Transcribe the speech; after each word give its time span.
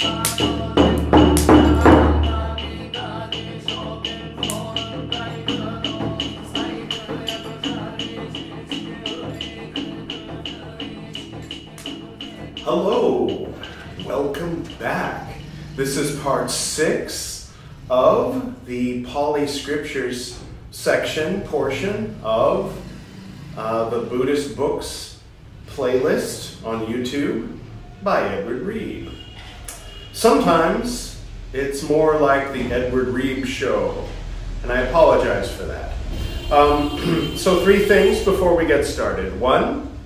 Hello, 0.00 0.32
welcome 14.06 14.62
back. 14.78 15.36
This 15.76 15.98
is 15.98 16.18
part 16.20 16.50
six 16.50 17.52
of 17.90 18.64
the 18.64 19.04
Pali 19.04 19.46
Scriptures 19.46 20.40
section 20.70 21.42
portion 21.42 22.18
of 22.22 22.74
uh, 23.54 23.90
the 23.90 24.00
Buddhist 24.00 24.56
Books 24.56 25.20
playlist 25.66 26.64
on 26.64 26.86
YouTube 26.86 27.58
by 28.02 28.26
Edward 28.26 28.62
Reeb. 28.62 29.19
Sometimes 30.20 31.18
it's 31.54 31.82
more 31.82 32.18
like 32.18 32.52
the 32.52 32.70
Edward 32.70 33.06
Reeb 33.06 33.46
show, 33.46 34.06
and 34.62 34.70
I 34.70 34.82
apologize 34.82 35.50
for 35.50 35.62
that. 35.62 35.94
Um, 36.52 37.32
so, 37.38 37.64
three 37.64 37.86
things 37.86 38.22
before 38.22 38.54
we 38.54 38.66
get 38.66 38.84
started. 38.84 39.40
One, 39.40 39.98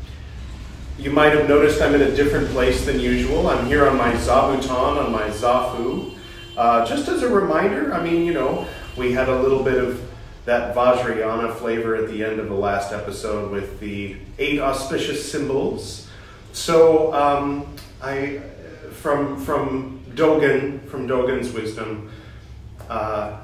you 1.01 1.11
might 1.11 1.33
have 1.33 1.48
noticed 1.48 1.83
I'm 1.83 1.97
in 1.97 2.02
a 2.02 2.15
different 2.15 2.47
place 2.51 2.87
than 2.87 3.01
usual. 3.01 3.48
I'm 3.48 3.66
here 3.66 3.88
on 3.88 3.98
my 3.98 4.12
Zabuton, 4.12 5.05
on 5.05 5.11
my 5.11 5.30
Zafu. 5.30 6.16
Uh, 6.57 6.87
just 6.87 7.09
as 7.09 7.24
a 7.24 7.29
reminder, 7.29 7.93
I 7.93 8.01
mean, 8.01 8.24
you 8.24 8.35
know, 8.35 8.69
we 8.96 9.10
had 9.10 9.29
a 9.29 9.43
little 9.43 9.65
bit 9.65 9.83
of 9.83 10.01
that 10.45 10.77
Vajrayana 10.77 11.57
flavor 11.57 11.96
at 11.96 12.09
the 12.09 12.23
end 12.23 12.38
of 12.38 12.49
the 12.49 12.55
last 12.55 12.93
episode 12.93 13.51
with 13.51 13.80
the 13.80 14.15
eight 14.38 14.60
auspicious 14.60 15.29
symbols. 15.29 16.09
So, 16.52 17.12
um, 17.12 17.74
I, 18.01 18.43
from, 18.93 19.45
from 19.45 20.04
Dogen, 20.14 20.86
from 20.88 21.09
Dogen's 21.09 21.52
wisdom, 21.52 22.10
uh, 22.88 23.38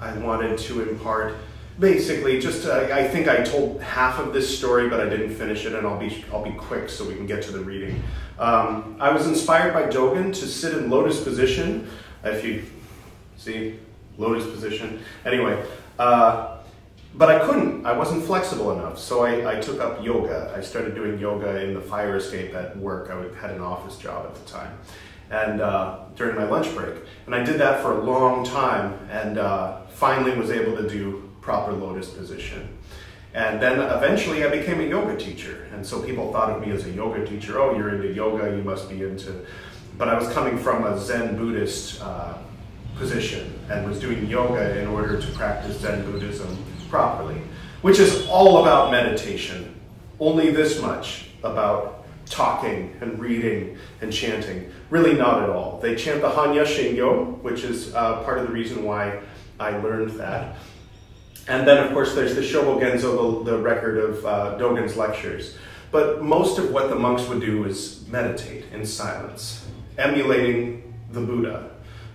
I 0.00 0.18
wanted 0.18 0.58
to 0.58 0.88
impart 0.88 1.36
basically 1.78 2.40
just 2.40 2.66
uh, 2.66 2.88
I 2.92 3.06
think 3.08 3.26
I 3.26 3.42
told 3.42 3.82
half 3.82 4.18
of 4.18 4.32
this 4.32 4.58
story, 4.58 4.88
but 4.88 5.00
I 5.00 5.08
didn't 5.08 5.34
finish 5.34 5.64
it, 5.64 5.74
and 5.74 5.86
I'll 5.86 5.98
be 5.98 6.24
I'll 6.32 6.44
be 6.44 6.52
quick 6.52 6.88
so 6.88 7.06
we 7.06 7.14
can 7.14 7.26
get 7.26 7.42
to 7.44 7.52
the 7.52 7.60
reading. 7.60 8.02
Um, 8.38 8.96
I 9.00 9.12
was 9.12 9.26
inspired 9.26 9.72
by 9.72 9.84
Dogen 9.84 10.34
to 10.34 10.46
sit 10.46 10.76
in 10.76 10.90
lotus 10.90 11.22
position. 11.22 11.88
If 12.22 12.44
you 12.44 12.64
see 13.36 13.78
lotus 14.18 14.46
position, 14.50 15.02
anyway. 15.24 15.62
Uh, 15.98 16.58
but 17.16 17.30
I 17.30 17.46
couldn't. 17.46 17.86
I 17.86 17.96
wasn't 17.96 18.24
flexible 18.24 18.72
enough, 18.72 18.98
so 18.98 19.24
I, 19.24 19.56
I, 19.56 19.60
took 19.60 19.80
up 19.80 20.04
yoga. 20.04 20.52
I 20.56 20.60
started 20.60 20.96
doing 20.96 21.18
yoga 21.20 21.62
in 21.62 21.72
the 21.72 21.80
fire 21.80 22.16
escape 22.16 22.54
at 22.54 22.76
work. 22.76 23.08
I 23.08 23.40
had 23.40 23.52
an 23.52 23.60
office 23.60 23.98
job 23.98 24.26
at 24.26 24.34
the 24.34 24.50
time, 24.50 24.76
and 25.30 25.60
uh, 25.60 26.00
during 26.16 26.36
my 26.36 26.44
lunch 26.44 26.74
break, 26.74 26.94
and 27.26 27.34
I 27.34 27.42
did 27.42 27.58
that 27.60 27.82
for 27.82 27.92
a 27.92 28.04
long 28.04 28.44
time, 28.44 28.98
and 29.10 29.38
uh, 29.38 29.82
finally 29.86 30.36
was 30.36 30.50
able 30.50 30.76
to 30.76 30.88
do 30.88 31.30
proper 31.40 31.72
lotus 31.72 32.10
position. 32.10 32.68
And 33.34 33.60
then 33.60 33.80
eventually 33.80 34.44
I 34.44 34.48
became 34.48 34.80
a 34.80 34.84
yoga 34.84 35.16
teacher. 35.16 35.66
And 35.72 35.84
so 35.84 36.00
people 36.00 36.32
thought 36.32 36.50
of 36.50 36.64
me 36.64 36.70
as 36.70 36.86
a 36.86 36.90
yoga 36.90 37.26
teacher. 37.26 37.60
Oh, 37.60 37.76
you're 37.76 37.94
into 37.94 38.12
yoga, 38.12 38.56
you 38.56 38.62
must 38.62 38.88
be 38.88 39.02
into. 39.02 39.44
But 39.98 40.08
I 40.08 40.16
was 40.16 40.32
coming 40.32 40.56
from 40.56 40.84
a 40.84 40.98
Zen 40.98 41.36
Buddhist 41.36 42.00
uh, 42.00 42.38
position 42.96 43.58
and 43.68 43.86
was 43.86 43.98
doing 43.98 44.26
yoga 44.26 44.78
in 44.78 44.86
order 44.86 45.20
to 45.20 45.26
practice 45.32 45.80
Zen 45.80 46.08
Buddhism 46.10 46.56
properly, 46.88 47.40
which 47.82 47.98
is 47.98 48.26
all 48.28 48.62
about 48.62 48.92
meditation. 48.92 49.74
Only 50.20 50.50
this 50.50 50.80
much 50.80 51.30
about 51.42 52.06
talking 52.26 52.96
and 53.00 53.18
reading 53.18 53.76
and 54.00 54.12
chanting. 54.12 54.70
Really, 54.90 55.14
not 55.14 55.42
at 55.42 55.50
all. 55.50 55.78
They 55.80 55.94
chant 55.96 56.20
the 56.20 56.30
Hanya 56.30 56.64
Shingyo, 56.64 57.40
which 57.42 57.64
is 57.64 57.94
uh, 57.94 58.22
part 58.22 58.38
of 58.38 58.46
the 58.46 58.52
reason 58.52 58.84
why 58.84 59.20
I 59.58 59.76
learned 59.78 60.10
that. 60.20 60.56
And 61.48 61.66
then, 61.66 61.84
of 61.84 61.92
course, 61.92 62.14
there's 62.14 62.34
the 62.34 62.40
Shobogenzo, 62.40 63.44
the, 63.44 63.52
the 63.52 63.58
record 63.58 63.98
of 63.98 64.24
uh, 64.24 64.56
Dogen's 64.58 64.96
lectures. 64.96 65.56
But 65.90 66.22
most 66.22 66.58
of 66.58 66.70
what 66.70 66.88
the 66.88 66.96
monks 66.96 67.28
would 67.28 67.40
do 67.40 67.64
is 67.64 68.06
meditate 68.08 68.64
in 68.72 68.84
silence, 68.84 69.66
emulating 69.96 70.94
the 71.12 71.20
Buddha. 71.20 71.70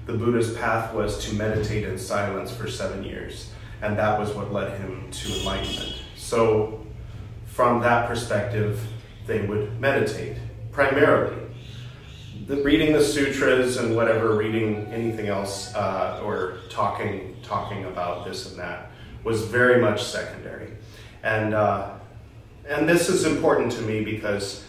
The 0.06 0.14
Buddha's 0.14 0.54
path 0.56 0.94
was 0.94 1.24
to 1.26 1.36
meditate 1.36 1.86
in 1.86 1.98
silence 1.98 2.52
for 2.52 2.68
seven 2.68 3.04
years, 3.04 3.52
and 3.82 3.98
that 3.98 4.20
was 4.20 4.32
what 4.32 4.52
led 4.52 4.78
him 4.80 5.10
to 5.12 5.40
enlightenment. 5.40 6.02
So, 6.16 6.86
from 7.46 7.82
that 7.82 8.08
perspective, 8.08 8.82
they 9.28 9.46
would 9.46 9.80
meditate 9.80 10.38
primarily. 10.72 11.39
The, 12.50 12.64
reading 12.64 12.94
the 12.94 13.04
sutras 13.04 13.78
and 13.78 13.96
whatever, 13.96 14.34
reading 14.34 14.88
anything 14.92 15.28
else, 15.28 15.72
uh, 15.76 16.20
or 16.24 16.58
talking 16.72 17.36
talking 17.44 17.86
about 17.86 18.26
this 18.26 18.50
and 18.50 18.60
that 18.60 18.90
was 19.24 19.44
very 19.44 19.80
much 19.80 20.04
secondary. 20.04 20.72
And, 21.22 21.54
uh, 21.54 21.92
and 22.68 22.90
this 22.90 23.08
is 23.08 23.26
important 23.26 23.72
to 23.74 23.84
me 23.84 24.04
because 24.04 24.66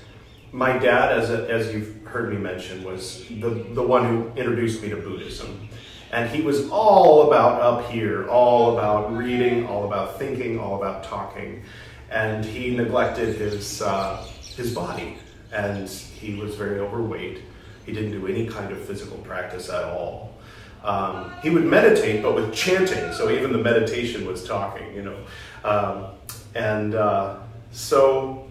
my 0.53 0.77
dad, 0.77 1.19
as, 1.19 1.31
a, 1.31 1.51
as 1.51 1.73
you've 1.73 2.05
heard 2.05 2.31
me 2.31 2.37
mention, 2.37 2.85
was 2.85 3.27
the, 3.29 3.49
the 3.49 3.83
one 3.83 4.05
who 4.05 4.29
introduced 4.39 4.83
me 4.83 4.91
to 4.91 4.97
Buddhism. 4.97 5.67
And 6.13 6.29
he 6.29 6.43
was 6.43 6.69
all 6.69 7.29
about 7.29 7.63
up 7.63 7.91
here, 7.91 8.29
all 8.29 8.77
about 8.77 9.17
reading, 9.17 9.67
all 9.67 9.87
about 9.87 10.19
thinking, 10.19 10.59
all 10.59 10.77
about 10.77 11.03
talking. 11.03 11.63
And 12.11 12.45
he 12.45 12.77
neglected 12.77 13.37
his, 13.37 13.81
uh, 13.81 14.23
his 14.55 14.75
body. 14.75 15.17
And 15.51 15.89
he 15.89 16.35
was 16.35 16.57
very 16.57 16.79
overweight. 16.79 17.45
He 17.87 17.93
didn't 17.93 18.13
do 18.13 18.27
any 18.27 18.47
kind 18.47 18.73
of 18.73 18.79
physical 18.79 19.19
practice 19.19 19.69
at 19.69 19.85
all. 19.85 20.35
Um, 20.83 21.33
he 21.43 21.51
would 21.51 21.65
meditate, 21.65 22.23
but 22.23 22.35
with 22.35 22.55
chanting, 22.55 23.13
so 23.13 23.31
even 23.31 23.53
the 23.53 23.59
meditation 23.59 24.27
was 24.27 24.45
talking, 24.45 24.95
you 24.95 25.03
know. 25.03 25.17
Um, 25.63 26.07
and 26.55 26.95
uh, 26.95 27.41
so, 27.71 28.49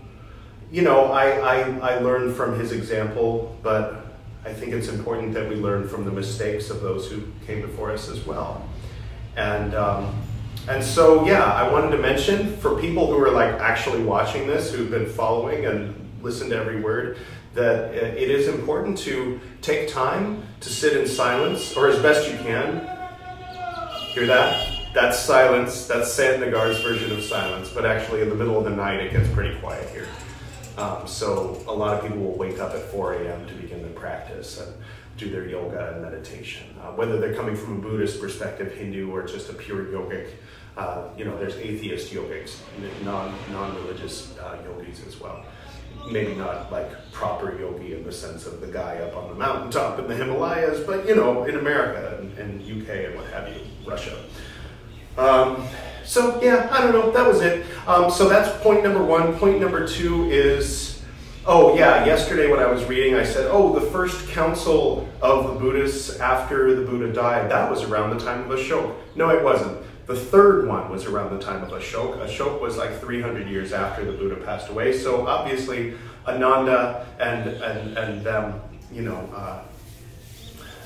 you 0.72 0.84
know, 0.84 1.06
I, 1.06 1.30
I, 1.40 1.96
I 1.96 2.00
learned 2.00 2.36
from 2.36 2.60
his 2.60 2.72
example, 2.72 3.58
but 3.64 4.06
I 4.46 4.54
think 4.54 4.74
it's 4.74 4.88
important 4.90 5.34
that 5.34 5.50
we 5.50 5.56
learn 5.56 5.88
from 5.88 6.06
the 6.06 6.12
mistakes 6.12 6.70
of 6.70 6.82
those 6.82 7.10
who 7.12 7.24
came 7.46 7.62
before 7.62 7.92
us 7.92 8.10
as 8.10 8.26
well. 8.26 8.68
And, 9.36 9.74
um, 9.74 10.16
and 10.68 10.84
so, 10.84 11.26
yeah, 11.26 11.44
I 11.44 11.70
wanted 11.72 11.92
to 11.92 11.98
mention 11.98 12.56
for 12.58 12.80
people 12.80 13.08
who 13.08 13.18
are 13.24 13.32
like 13.32 13.56
actually 13.56 14.04
watching 14.04 14.46
this, 14.46 14.72
who've 14.72 14.92
been 14.92 15.08
following 15.08 15.66
and 15.66 15.96
listened 16.22 16.52
to 16.52 16.58
every 16.58 16.80
word, 16.80 17.18
that 17.54 17.94
it 17.96 18.30
is 18.30 18.48
important 18.48 18.98
to 19.00 19.40
take 19.62 19.90
time 19.90 20.44
to 20.62 20.70
sit 20.70 20.96
in 20.96 21.08
silence, 21.08 21.76
or 21.76 21.88
as 21.88 22.00
best 22.02 22.30
you 22.30 22.38
can. 22.38 22.86
Hear 24.14 24.28
that? 24.28 24.94
That's 24.94 25.20
silence. 25.20 25.88
That's 25.88 26.12
Santnagar's 26.12 26.80
version 26.82 27.12
of 27.12 27.24
silence, 27.24 27.70
but 27.70 27.86
actually 27.86 28.22
in 28.22 28.30
the 28.30 28.36
middle 28.36 28.58
of 28.58 28.64
the 28.64 28.72
night 28.72 29.00
it 29.00 29.12
gets 29.12 29.30
pretty 29.30 29.58
quiet 29.60 29.90
here. 29.90 30.08
Um, 30.78 31.08
so 31.08 31.62
a 31.68 31.74
lot 31.74 31.96
of 31.96 32.04
people 32.04 32.18
will 32.18 32.38
wake 32.38 32.60
up 32.60 32.74
at 32.74 32.82
4 32.84 33.14
a.m. 33.14 33.48
to 33.48 33.54
begin 33.56 33.82
their 33.82 33.92
practice 33.92 34.60
and 34.60 34.74
do 35.18 35.30
their 35.30 35.48
yoga 35.48 35.94
and 35.94 36.02
meditation. 36.02 36.68
Uh, 36.82 36.92
whether 36.94 37.20
they're 37.20 37.34
coming 37.34 37.56
from 37.56 37.78
a 37.78 37.82
Buddhist 37.82 38.22
perspective, 38.22 38.74
Hindu, 38.74 39.12
or 39.12 39.24
just 39.24 39.50
a 39.50 39.54
pure 39.54 39.86
yogic, 39.86 40.30
uh, 40.78 41.10
you 41.18 41.26
know, 41.26 41.38
there's 41.38 41.56
atheist 41.56 42.14
yogics, 42.14 42.60
non, 43.04 43.34
non-religious 43.52 44.38
uh, 44.38 44.58
yogis 44.64 45.06
as 45.06 45.20
well 45.20 45.44
maybe 46.12 46.36
not 46.36 46.72
like 46.72 46.90
proper 47.12 47.58
yogi 47.60 47.94
in 47.94 48.04
the 48.04 48.12
sense 48.12 48.46
of 48.46 48.62
the 48.62 48.68
guy 48.68 48.98
up 48.98 49.16
on 49.16 49.30
the 49.30 49.36
mountaintop 49.36 50.00
in 50.00 50.08
the 50.08 50.16
Himalayas, 50.16 50.86
but 50.86 51.08
you 51.08 51.16
know, 51.16 51.44
in 51.44 51.58
America 51.58 52.18
and, 52.20 52.38
and 52.38 52.62
UK 52.62 53.06
and 53.06 53.16
what 53.16 53.26
have 53.28 53.48
you, 53.50 53.62
Russia. 53.86 54.18
Um, 55.18 55.68
so 56.06 56.42
yeah, 56.42 56.70
I 56.72 56.82
don't 56.82 56.94
know, 56.94 57.12
that 57.12 57.28
was 57.28 57.42
it. 57.42 57.66
Um, 57.88 58.10
so 58.10 58.30
that's 58.30 58.50
point 58.64 58.84
number 58.84 59.04
one. 59.04 59.38
Point 59.38 59.60
number 59.60 59.88
two 59.88 60.26
is, 60.30 61.04
oh 61.46 61.76
yeah, 61.76 62.06
yesterday 62.06 62.50
when 62.50 62.60
I 62.60 62.68
was 62.68 62.84
reading, 62.86 63.16
I 63.16 63.24
said, 63.24 63.48
oh, 63.52 63.78
the 63.78 63.86
first 63.92 64.30
council 64.30 65.08
of 65.22 65.54
the 65.54 65.60
Buddhists 65.60 66.20
after 66.20 66.74
the 66.74 66.86
Buddha 66.86 67.12
died, 67.14 67.52
that 67.52 67.70
was 67.70 67.84
around 67.84 68.18
the 68.18 68.24
time 68.24 68.50
of 68.50 68.58
Ashoka. 68.58 68.96
No, 69.16 69.30
it 69.30 69.44
wasn't. 69.44 69.78
The 70.10 70.16
third 70.16 70.68
one 70.68 70.90
was 70.90 71.06
around 71.06 71.38
the 71.38 71.46
time 71.46 71.62
of 71.62 71.70
Ashoka. 71.70 72.26
Ashoka 72.26 72.60
was 72.60 72.78
like 72.78 73.00
300 73.00 73.48
years 73.48 73.74
after 73.74 74.04
the 74.04 74.12
Buddha 74.12 74.38
passed 74.38 74.68
away. 74.68 74.98
So 74.98 75.28
obviously, 75.28 75.94
Ananda 76.28 77.06
and 77.20 77.48
and 77.48 77.96
and 77.96 78.26
them, 78.26 78.60
you 78.92 79.04
know, 79.04 79.30
uh, 79.36 79.62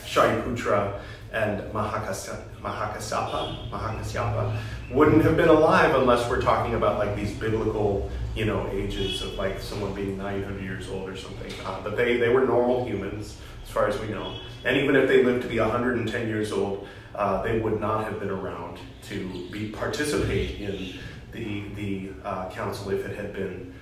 Shariputra 0.06 1.00
and 1.32 1.62
Mahakassapa, 1.72 3.70
Mahakasyapa 3.70 4.58
wouldn't 4.92 5.24
have 5.24 5.38
been 5.38 5.48
alive 5.48 5.96
unless 5.96 6.30
we're 6.30 6.42
talking 6.42 6.74
about 6.76 7.00
like 7.00 7.16
these 7.16 7.32
biblical, 7.32 8.12
you 8.36 8.44
know, 8.44 8.68
ages 8.74 9.22
of 9.22 9.36
like 9.36 9.62
someone 9.62 9.94
being 9.94 10.18
900 10.18 10.62
years 10.62 10.90
old 10.90 11.08
or 11.08 11.16
something. 11.16 11.54
Uh, 11.66 11.80
but 11.82 11.96
they, 11.96 12.18
they 12.18 12.28
were 12.28 12.44
normal 12.46 12.86
humans, 12.86 13.38
as 13.64 13.70
far 13.70 13.88
as 13.88 13.98
we 14.02 14.10
know. 14.10 14.36
And 14.66 14.76
even 14.76 14.98
if 14.98 15.08
they 15.08 15.24
lived 15.24 15.44
to 15.44 15.48
be 15.48 15.62
110 15.62 16.28
years 16.28 16.52
old, 16.52 16.86
uh, 17.16 17.42
they 17.42 17.60
would 17.60 17.80
not 17.80 18.04
have 18.04 18.20
been 18.20 18.30
around 18.30 18.80
to 19.04 19.48
be 19.52 19.70
participate 19.70 20.60
in 20.60 21.00
the 21.32 21.64
the 21.76 22.10
uh, 22.24 22.50
council 22.50 22.92
if 22.92 23.06
it 23.06 23.16
had 23.16 23.34
been 23.34 23.74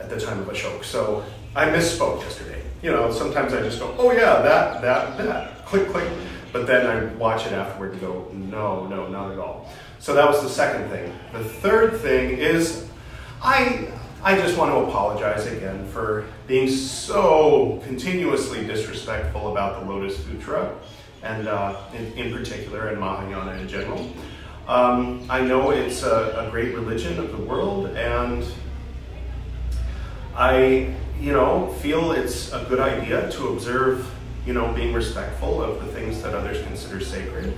at 0.00 0.10
the 0.10 0.20
time 0.20 0.38
of 0.38 0.46
Ashok. 0.46 0.84
So 0.84 1.24
I 1.56 1.66
misspoke 1.66 2.20
yesterday. 2.20 2.62
You 2.82 2.92
know, 2.92 3.10
sometimes 3.10 3.52
I 3.52 3.60
just 3.60 3.80
go, 3.80 3.94
oh 3.98 4.12
yeah, 4.12 4.40
that, 4.42 4.80
that, 4.82 5.18
that, 5.18 5.66
click, 5.66 5.88
click. 5.88 6.08
But 6.52 6.66
then 6.66 6.86
I 6.86 7.04
watch 7.16 7.46
it 7.46 7.52
afterward 7.52 7.92
and 7.92 8.00
go, 8.00 8.30
no, 8.32 8.86
no, 8.86 9.08
not 9.08 9.32
at 9.32 9.38
all. 9.38 9.68
So 9.98 10.14
that 10.14 10.28
was 10.28 10.42
the 10.42 10.48
second 10.48 10.88
thing. 10.90 11.12
The 11.32 11.42
third 11.42 12.00
thing 12.00 12.38
is 12.38 12.88
I, 13.42 13.88
I 14.22 14.36
just 14.36 14.56
want 14.56 14.72
to 14.72 14.88
apologize 14.88 15.46
again 15.46 15.86
for 15.88 16.26
being 16.46 16.68
so 16.68 17.82
continuously 17.84 18.64
disrespectful 18.66 19.50
about 19.52 19.80
the 19.80 19.92
Lotus 19.92 20.24
Sutra, 20.24 20.74
and 21.22 21.48
uh, 21.48 21.76
in, 21.94 22.12
in, 22.12 22.32
particular, 22.32 22.88
and 22.88 23.00
Mahayana 23.00 23.60
in 23.60 23.68
general. 23.68 24.08
Um, 24.68 25.24
I 25.30 25.40
know 25.40 25.70
it's 25.70 26.02
a, 26.02 26.44
a 26.46 26.50
great 26.50 26.74
religion 26.74 27.18
of 27.18 27.32
the 27.32 27.42
world, 27.42 27.86
and 27.96 28.44
I, 30.36 30.94
you 31.18 31.32
know, 31.32 31.68
feel 31.80 32.12
it's 32.12 32.52
a 32.52 32.66
good 32.68 32.78
idea 32.78 33.30
to 33.30 33.48
observe, 33.48 34.06
you 34.44 34.52
know, 34.52 34.70
being 34.74 34.92
respectful 34.92 35.62
of 35.62 35.82
the 35.82 35.90
things 35.90 36.20
that 36.20 36.34
others 36.34 36.62
consider 36.64 37.00
sacred, 37.00 37.54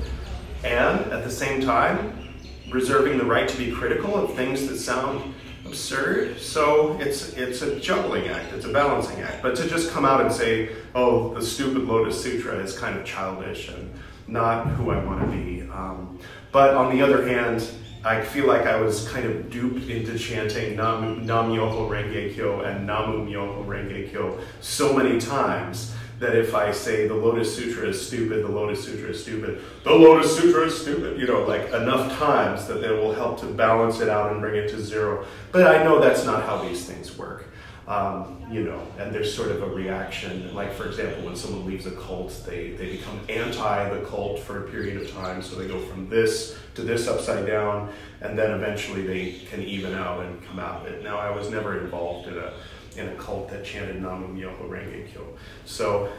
and 0.62 1.00
at 1.12 1.24
the 1.24 1.30
same 1.30 1.60
time, 1.60 2.32
reserving 2.70 3.18
the 3.18 3.24
right 3.24 3.48
to 3.48 3.58
be 3.58 3.72
critical 3.72 4.14
of 4.14 4.36
things 4.36 4.68
that 4.68 4.78
sound 4.78 5.34
absurd. 5.66 6.38
So 6.38 6.96
it's 7.00 7.32
it's 7.32 7.62
a 7.62 7.80
juggling 7.80 8.28
act, 8.28 8.52
it's 8.52 8.66
a 8.66 8.72
balancing 8.72 9.20
act. 9.20 9.42
But 9.42 9.56
to 9.56 9.68
just 9.68 9.90
come 9.90 10.04
out 10.04 10.20
and 10.20 10.32
say, 10.32 10.70
"Oh, 10.94 11.34
the 11.34 11.42
stupid 11.42 11.88
Lotus 11.88 12.22
Sutra 12.22 12.54
is 12.58 12.78
kind 12.78 12.96
of 12.96 13.04
childish 13.04 13.68
and 13.68 13.92
not 14.28 14.68
who 14.68 14.92
I 14.92 15.04
want 15.04 15.28
to 15.28 15.36
be." 15.36 15.62
Um, 15.62 16.20
but 16.52 16.74
on 16.74 16.96
the 16.96 17.02
other 17.02 17.26
hand, 17.26 17.68
I 18.02 18.22
feel 18.22 18.46
like 18.46 18.66
I 18.66 18.80
was 18.80 19.06
kind 19.08 19.26
of 19.26 19.50
duped 19.50 19.90
into 19.90 20.18
chanting 20.18 20.76
Nam, 20.76 21.26
Nam 21.26 21.50
Myoho 21.50 21.88
Renge 21.88 22.34
Kyo 22.34 22.62
and 22.62 22.86
Namu 22.86 23.26
Myoho 23.26 23.66
Renge 23.66 24.10
Kyo 24.10 24.38
so 24.62 24.96
many 24.96 25.20
times 25.20 25.94
that 26.18 26.34
if 26.34 26.54
I 26.54 26.70
say 26.70 27.08
the 27.08 27.14
Lotus 27.14 27.54
Sutra 27.54 27.88
is 27.88 28.06
stupid, 28.06 28.44
the 28.44 28.50
Lotus 28.50 28.84
Sutra 28.84 29.10
is 29.10 29.22
stupid, 29.22 29.60
the 29.84 29.92
Lotus 29.92 30.34
Sutra 30.36 30.66
is 30.66 30.80
stupid, 30.80 31.18
you 31.18 31.26
know, 31.26 31.40
like 31.44 31.68
enough 31.68 32.16
times 32.18 32.66
that 32.68 32.82
it 32.82 32.92
will 32.92 33.12
help 33.12 33.40
to 33.40 33.46
balance 33.46 34.00
it 34.00 34.08
out 34.08 34.32
and 34.32 34.40
bring 34.40 34.54
it 34.54 34.68
to 34.70 34.80
zero. 34.80 35.26
But 35.52 35.66
I 35.66 35.82
know 35.82 35.98
that's 36.00 36.24
not 36.24 36.44
how 36.44 36.62
these 36.62 36.84
things 36.86 37.16
work. 37.16 37.46
Um, 37.88 38.46
you 38.50 38.62
know, 38.62 38.80
and 38.98 39.12
there's 39.12 39.34
sort 39.34 39.50
of 39.50 39.62
a 39.62 39.66
reaction. 39.66 40.54
Like, 40.54 40.72
for 40.72 40.86
example, 40.86 41.24
when 41.24 41.34
someone 41.34 41.66
leaves 41.66 41.86
a 41.86 41.90
cult, 41.92 42.44
they, 42.46 42.70
they 42.72 42.92
become 42.92 43.18
anti 43.28 43.88
the 43.88 44.04
cult 44.06 44.40
for 44.40 44.64
a 44.64 44.70
period 44.70 45.00
of 45.00 45.10
time. 45.10 45.42
So 45.42 45.56
they 45.56 45.66
go 45.66 45.80
from 45.80 46.08
this 46.08 46.56
to 46.74 46.82
this 46.82 47.08
upside 47.08 47.46
down, 47.46 47.92
and 48.20 48.38
then 48.38 48.52
eventually 48.52 49.06
they 49.06 49.32
can 49.50 49.62
even 49.62 49.94
out 49.94 50.24
and 50.24 50.44
come 50.46 50.60
out 50.60 50.86
of 50.86 50.92
it. 50.92 51.02
Now, 51.02 51.18
I 51.18 51.34
was 51.34 51.50
never 51.50 51.80
involved 51.80 52.28
in 52.28 52.38
a 52.38 52.52
in 52.96 53.08
a 53.08 53.14
cult 53.14 53.48
that 53.50 53.64
chanted 53.64 54.00
Namu 54.02 54.28
Myoho 54.28 54.68
Renge 54.68 55.12
Kyo. 55.12 55.36
So 55.64 56.10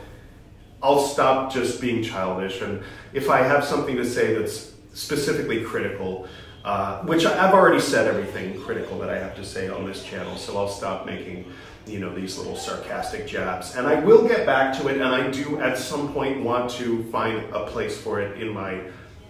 I'll 0.81 1.05
stop 1.05 1.53
just 1.53 1.79
being 1.79 2.03
childish, 2.03 2.61
and 2.61 2.83
if 3.13 3.29
I 3.29 3.43
have 3.43 3.63
something 3.63 3.95
to 3.97 4.05
say 4.05 4.33
that's 4.33 4.73
specifically 4.93 5.63
critical, 5.63 6.27
uh, 6.63 7.01
which 7.03 7.25
I've 7.25 7.53
already 7.53 7.79
said 7.79 8.07
everything 8.07 8.59
critical 8.61 8.99
that 8.99 9.09
I 9.09 9.17
have 9.17 9.35
to 9.35 9.45
say 9.45 9.69
on 9.69 9.85
this 9.85 10.03
channel, 10.03 10.35
so 10.37 10.57
I'll 10.57 10.67
stop 10.67 11.05
making 11.05 11.51
you 11.87 11.99
know 11.99 12.13
these 12.13 12.37
little 12.37 12.55
sarcastic 12.55 13.27
jabs, 13.27 13.75
and 13.75 13.87
I 13.87 13.99
will 13.99 14.27
get 14.27 14.45
back 14.45 14.77
to 14.79 14.87
it, 14.87 14.95
and 14.95 15.03
I 15.05 15.29
do 15.31 15.59
at 15.59 15.77
some 15.77 16.13
point 16.13 16.43
want 16.43 16.69
to 16.71 17.03
find 17.05 17.37
a 17.53 17.65
place 17.65 17.99
for 17.99 18.21
it 18.21 18.41
in 18.41 18.53
my 18.53 18.81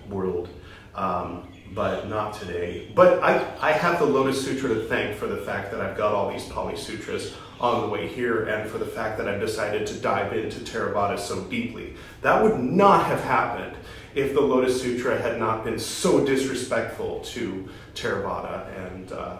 world. 0.09 0.49
Um, 0.93 1.47
but 1.73 2.09
not 2.09 2.33
today. 2.33 2.91
But 2.93 3.23
I, 3.23 3.47
I 3.61 3.71
have 3.71 3.99
the 3.99 4.05
Lotus 4.05 4.43
Sutra 4.43 4.69
to 4.69 4.83
thank 4.87 5.15
for 5.15 5.27
the 5.27 5.37
fact 5.37 5.71
that 5.71 5.79
I've 5.79 5.95
got 5.95 6.13
all 6.13 6.29
these 6.29 6.45
Pali 6.47 6.75
Sutras 6.75 7.33
on 7.59 7.81
the 7.81 7.87
way 7.87 8.07
here 8.07 8.45
and 8.45 8.69
for 8.69 8.77
the 8.77 8.85
fact 8.85 9.17
that 9.17 9.27
I've 9.27 9.39
decided 9.39 9.87
to 9.87 9.93
dive 9.99 10.33
into 10.33 10.59
Theravada 10.59 11.17
so 11.17 11.43
deeply. 11.43 11.95
That 12.21 12.43
would 12.43 12.59
not 12.59 13.05
have 13.05 13.23
happened 13.23 13.77
if 14.15 14.33
the 14.33 14.41
Lotus 14.41 14.81
Sutra 14.81 15.19
had 15.19 15.39
not 15.39 15.63
been 15.63 15.79
so 15.79 16.25
disrespectful 16.25 17.21
to 17.21 17.69
Theravada 17.95 18.67
and, 18.85 19.11
uh, 19.11 19.37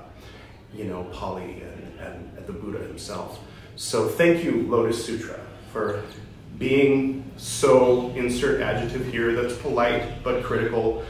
you 0.73 0.85
know, 0.85 1.03
Pali 1.05 1.61
and, 1.61 1.99
and, 1.99 2.27
the 2.47 2.53
Buddha 2.53 2.79
himself. 2.79 3.39
So 3.75 4.07
thank 4.07 4.43
you, 4.43 4.63
Lotus 4.67 5.05
Sutra, 5.05 5.39
for 5.71 6.03
being 6.57 7.23
so, 7.37 8.09
insert 8.15 8.61
adjective 8.61 9.05
here 9.05 9.39
that's 9.39 9.55
polite 9.61 10.23
but 10.23 10.43
critical, 10.43 11.03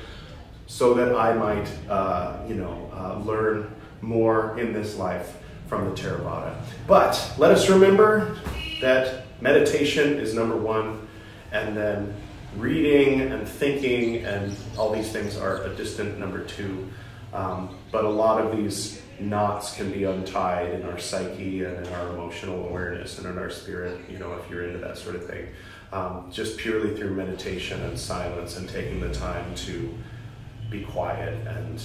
so 0.68 0.94
that 0.94 1.16
I 1.16 1.34
might, 1.34 1.70
uh, 1.90 2.38
you 2.48 2.56
know, 2.56 2.92
uh, 2.94 3.20
learn 3.24 3.74
more 4.02 4.60
in 4.60 4.74
this 4.74 4.98
life 4.98 5.38
from 5.68 5.90
the 5.90 5.96
Theravada. 5.96 6.54
But 6.86 7.34
let 7.38 7.52
us 7.52 7.70
remember 7.70 8.38
that 8.82 9.26
meditation 9.42 10.20
is 10.20 10.34
number 10.34 10.58
one, 10.58 11.08
and 11.52 11.76
then 11.76 12.14
reading 12.58 13.22
and 13.22 13.48
thinking 13.48 14.26
and 14.26 14.56
all 14.78 14.92
these 14.92 15.12
things 15.12 15.38
are 15.38 15.64
a 15.64 15.76
distant 15.76 16.20
number 16.20 16.44
two. 16.44 16.90
Um, 17.34 17.78
but 17.92 18.04
a 18.04 18.10
lot 18.10 18.44
of 18.44 18.56
these 18.56 19.02
knots 19.20 19.76
can 19.76 19.92
be 19.92 20.04
untied 20.04 20.72
in 20.74 20.84
our 20.84 20.98
psyche 20.98 21.64
and 21.64 21.86
in 21.86 21.94
our 21.94 22.10
emotional 22.10 22.68
awareness 22.68 23.18
and 23.20 23.28
in 23.28 23.38
our 23.38 23.50
spirit, 23.50 24.02
you 24.10 24.18
know, 24.18 24.34
if 24.34 24.50
you're 24.50 24.66
into 24.66 24.80
that 24.80 24.98
sort 24.98 25.16
of 25.16 25.26
thing. 25.26 25.48
Um, 25.94 26.30
just 26.32 26.58
purely 26.58 26.96
through 26.96 27.12
meditation 27.12 27.82
and 27.84 27.98
silence 27.98 28.58
and 28.58 28.68
taking 28.68 29.02
the 29.02 29.14
time 29.14 29.54
to 29.56 29.94
be 30.70 30.84
quiet 30.84 31.36
and 31.48 31.82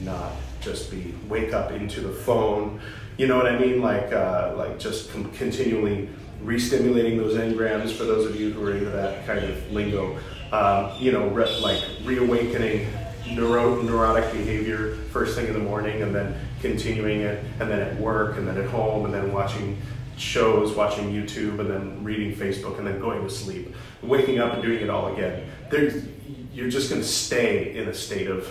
not 0.00 0.32
just 0.60 0.90
be 0.90 1.14
wake 1.28 1.52
up 1.52 1.72
into 1.72 2.00
the 2.00 2.12
phone. 2.12 2.80
You 3.16 3.26
know 3.26 3.36
what 3.36 3.46
I 3.46 3.58
mean? 3.58 3.80
Like 3.80 4.12
uh, 4.12 4.52
like 4.56 4.78
just 4.78 5.10
continually 5.10 6.10
re-stimulating 6.42 7.16
those 7.16 7.34
engrams 7.34 7.92
for 7.92 8.04
those 8.04 8.26
of 8.26 8.38
you 8.38 8.52
who 8.52 8.64
are 8.64 8.72
into 8.72 8.90
that 8.90 9.26
kind 9.26 9.44
of 9.44 9.72
lingo. 9.72 10.18
Um, 10.52 10.92
you 10.98 11.12
know, 11.12 11.28
re- 11.28 11.60
like 11.60 11.82
reawakening 12.04 12.86
neuro- 13.32 13.82
neurotic 13.82 14.30
behavior 14.32 14.96
first 15.10 15.36
thing 15.36 15.46
in 15.46 15.52
the 15.52 15.58
morning, 15.58 16.02
and 16.02 16.14
then 16.14 16.38
continuing 16.60 17.22
it, 17.22 17.44
and 17.58 17.70
then 17.70 17.80
at 17.80 17.96
work, 18.00 18.36
and 18.36 18.46
then 18.46 18.56
at 18.58 18.68
home, 18.68 19.04
and 19.04 19.14
then 19.14 19.32
watching 19.32 19.76
shows, 20.16 20.74
watching 20.74 21.10
YouTube, 21.10 21.58
and 21.58 21.68
then 21.68 22.04
reading 22.04 22.34
Facebook, 22.34 22.78
and 22.78 22.86
then 22.86 23.00
going 23.00 23.22
to 23.22 23.30
sleep, 23.30 23.74
waking 24.02 24.38
up 24.38 24.54
and 24.54 24.62
doing 24.62 24.80
it 24.80 24.88
all 24.88 25.12
again. 25.12 25.48
There's, 25.70 26.04
you're 26.52 26.70
just 26.70 26.88
going 26.90 27.02
to 27.02 27.06
stay 27.06 27.76
in 27.76 27.88
a 27.88 27.94
state 27.94 28.28
of 28.28 28.48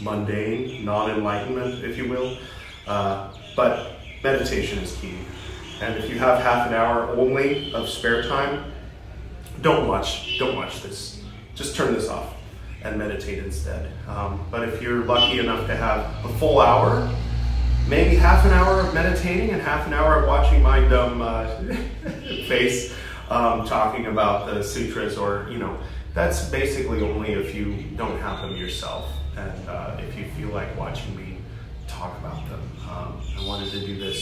mundane, 0.00 0.84
non-enlightenment, 0.84 1.84
if 1.84 1.96
you 1.98 2.08
will. 2.08 2.38
Uh, 2.86 3.32
but 3.56 3.92
meditation 4.22 4.78
is 4.78 4.94
key. 4.96 5.18
And 5.80 5.94
if 5.96 6.08
you 6.08 6.18
have 6.18 6.40
half 6.40 6.68
an 6.68 6.74
hour 6.74 7.10
only 7.10 7.72
of 7.74 7.88
spare 7.88 8.22
time, 8.22 8.72
don't 9.60 9.86
watch, 9.88 10.38
don't 10.38 10.56
watch 10.56 10.82
this. 10.82 11.22
Just 11.54 11.76
turn 11.76 11.94
this 11.94 12.08
off 12.08 12.34
and 12.82 12.98
meditate 12.98 13.38
instead. 13.38 13.90
Um, 14.08 14.46
but 14.50 14.68
if 14.68 14.80
you're 14.80 15.04
lucky 15.04 15.38
enough 15.38 15.66
to 15.66 15.76
have 15.76 16.24
a 16.24 16.28
full 16.38 16.60
hour, 16.60 17.10
maybe 17.88 18.16
half 18.16 18.44
an 18.44 18.52
hour 18.52 18.80
of 18.80 18.94
meditating 18.94 19.50
and 19.50 19.60
half 19.60 19.86
an 19.86 19.92
hour 19.92 20.20
of 20.20 20.28
watching 20.28 20.62
my 20.62 20.80
dumb 20.88 21.20
uh, 21.20 21.46
face 22.48 22.94
um, 23.28 23.66
talking 23.66 24.06
about 24.06 24.46
the 24.46 24.62
sutras 24.62 25.18
or, 25.18 25.46
you 25.50 25.58
know, 25.58 25.78
that's 26.14 26.48
basically 26.48 27.02
only 27.02 27.32
if 27.32 27.54
you 27.54 27.84
don't 27.96 28.18
have 28.20 28.40
them 28.40 28.56
yourself 28.56 29.10
and 29.36 29.68
uh, 29.68 29.96
if 30.00 30.16
you 30.16 30.24
feel 30.36 30.48
like 30.48 30.78
watching 30.78 31.14
me 31.16 31.38
talk 31.86 32.16
about 32.18 32.48
them. 32.48 32.62
Um, 32.88 33.20
I 33.38 33.46
wanted 33.46 33.70
to 33.72 33.80
do 33.80 33.98
this 33.98 34.16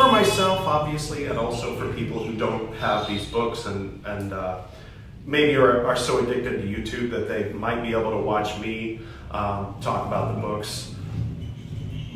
for 0.00 0.10
myself, 0.10 0.60
obviously, 0.60 1.26
and 1.26 1.38
also 1.38 1.76
for 1.76 1.92
people 1.92 2.24
who 2.24 2.34
don't 2.34 2.74
have 2.76 3.06
these 3.06 3.26
books 3.26 3.66
and, 3.66 4.02
and 4.06 4.32
uh, 4.32 4.62
maybe 5.26 5.54
are, 5.56 5.86
are 5.86 5.96
so 5.96 6.26
addicted 6.26 6.62
to 6.62 6.66
YouTube 6.66 7.10
that 7.10 7.28
they 7.28 7.52
might 7.52 7.82
be 7.82 7.90
able 7.90 8.10
to 8.10 8.16
watch 8.16 8.58
me 8.60 9.00
um, 9.30 9.76
talk 9.82 10.06
about 10.06 10.34
the 10.34 10.40
books. 10.40 10.94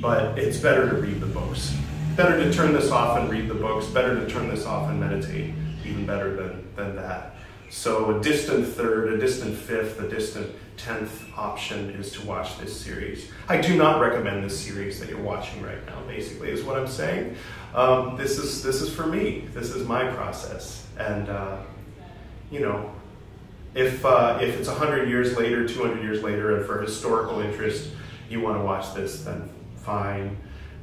But 0.00 0.38
it's 0.38 0.56
better 0.58 0.88
to 0.88 0.96
read 0.96 1.20
the 1.20 1.26
books. 1.26 1.76
Better 2.16 2.42
to 2.42 2.52
turn 2.52 2.72
this 2.72 2.90
off 2.90 3.18
and 3.18 3.30
read 3.30 3.48
the 3.48 3.54
books. 3.54 3.86
Better 3.86 4.18
to 4.18 4.30
turn 4.30 4.48
this 4.48 4.64
off 4.64 4.88
and 4.88 4.98
meditate. 4.98 5.52
Even 5.84 6.06
better 6.06 6.34
than, 6.34 6.74
than 6.76 6.96
that. 6.96 7.33
So 7.74 8.16
a 8.16 8.22
distant 8.22 8.68
third, 8.68 9.12
a 9.12 9.18
distant 9.18 9.58
fifth, 9.58 9.98
a 9.98 10.08
distant 10.08 10.48
tenth 10.76 11.24
option 11.36 11.90
is 11.90 12.12
to 12.12 12.24
watch 12.24 12.56
this 12.56 12.80
series. 12.80 13.28
I 13.48 13.60
do 13.60 13.76
not 13.76 14.00
recommend 14.00 14.44
this 14.44 14.58
series 14.58 15.00
that 15.00 15.08
you're 15.08 15.20
watching 15.20 15.60
right 15.60 15.84
now, 15.84 16.00
basically, 16.06 16.50
is 16.50 16.62
what 16.62 16.78
I'm 16.78 16.86
saying. 16.86 17.34
Um, 17.74 18.16
this, 18.16 18.38
is, 18.38 18.62
this 18.62 18.80
is 18.80 18.94
for 18.94 19.06
me. 19.06 19.48
This 19.52 19.74
is 19.74 19.88
my 19.88 20.08
process. 20.12 20.86
And, 20.98 21.28
uh, 21.28 21.56
you 22.48 22.60
know, 22.60 22.92
if, 23.74 24.04
uh, 24.06 24.38
if 24.40 24.56
it's 24.56 24.68
100 24.68 25.08
years 25.08 25.36
later, 25.36 25.66
200 25.66 26.00
years 26.00 26.22
later, 26.22 26.56
and 26.56 26.64
for 26.64 26.80
historical 26.80 27.40
interest, 27.40 27.90
you 28.30 28.40
want 28.40 28.56
to 28.56 28.64
watch 28.64 28.94
this, 28.94 29.24
then 29.24 29.50
fine. 29.78 30.36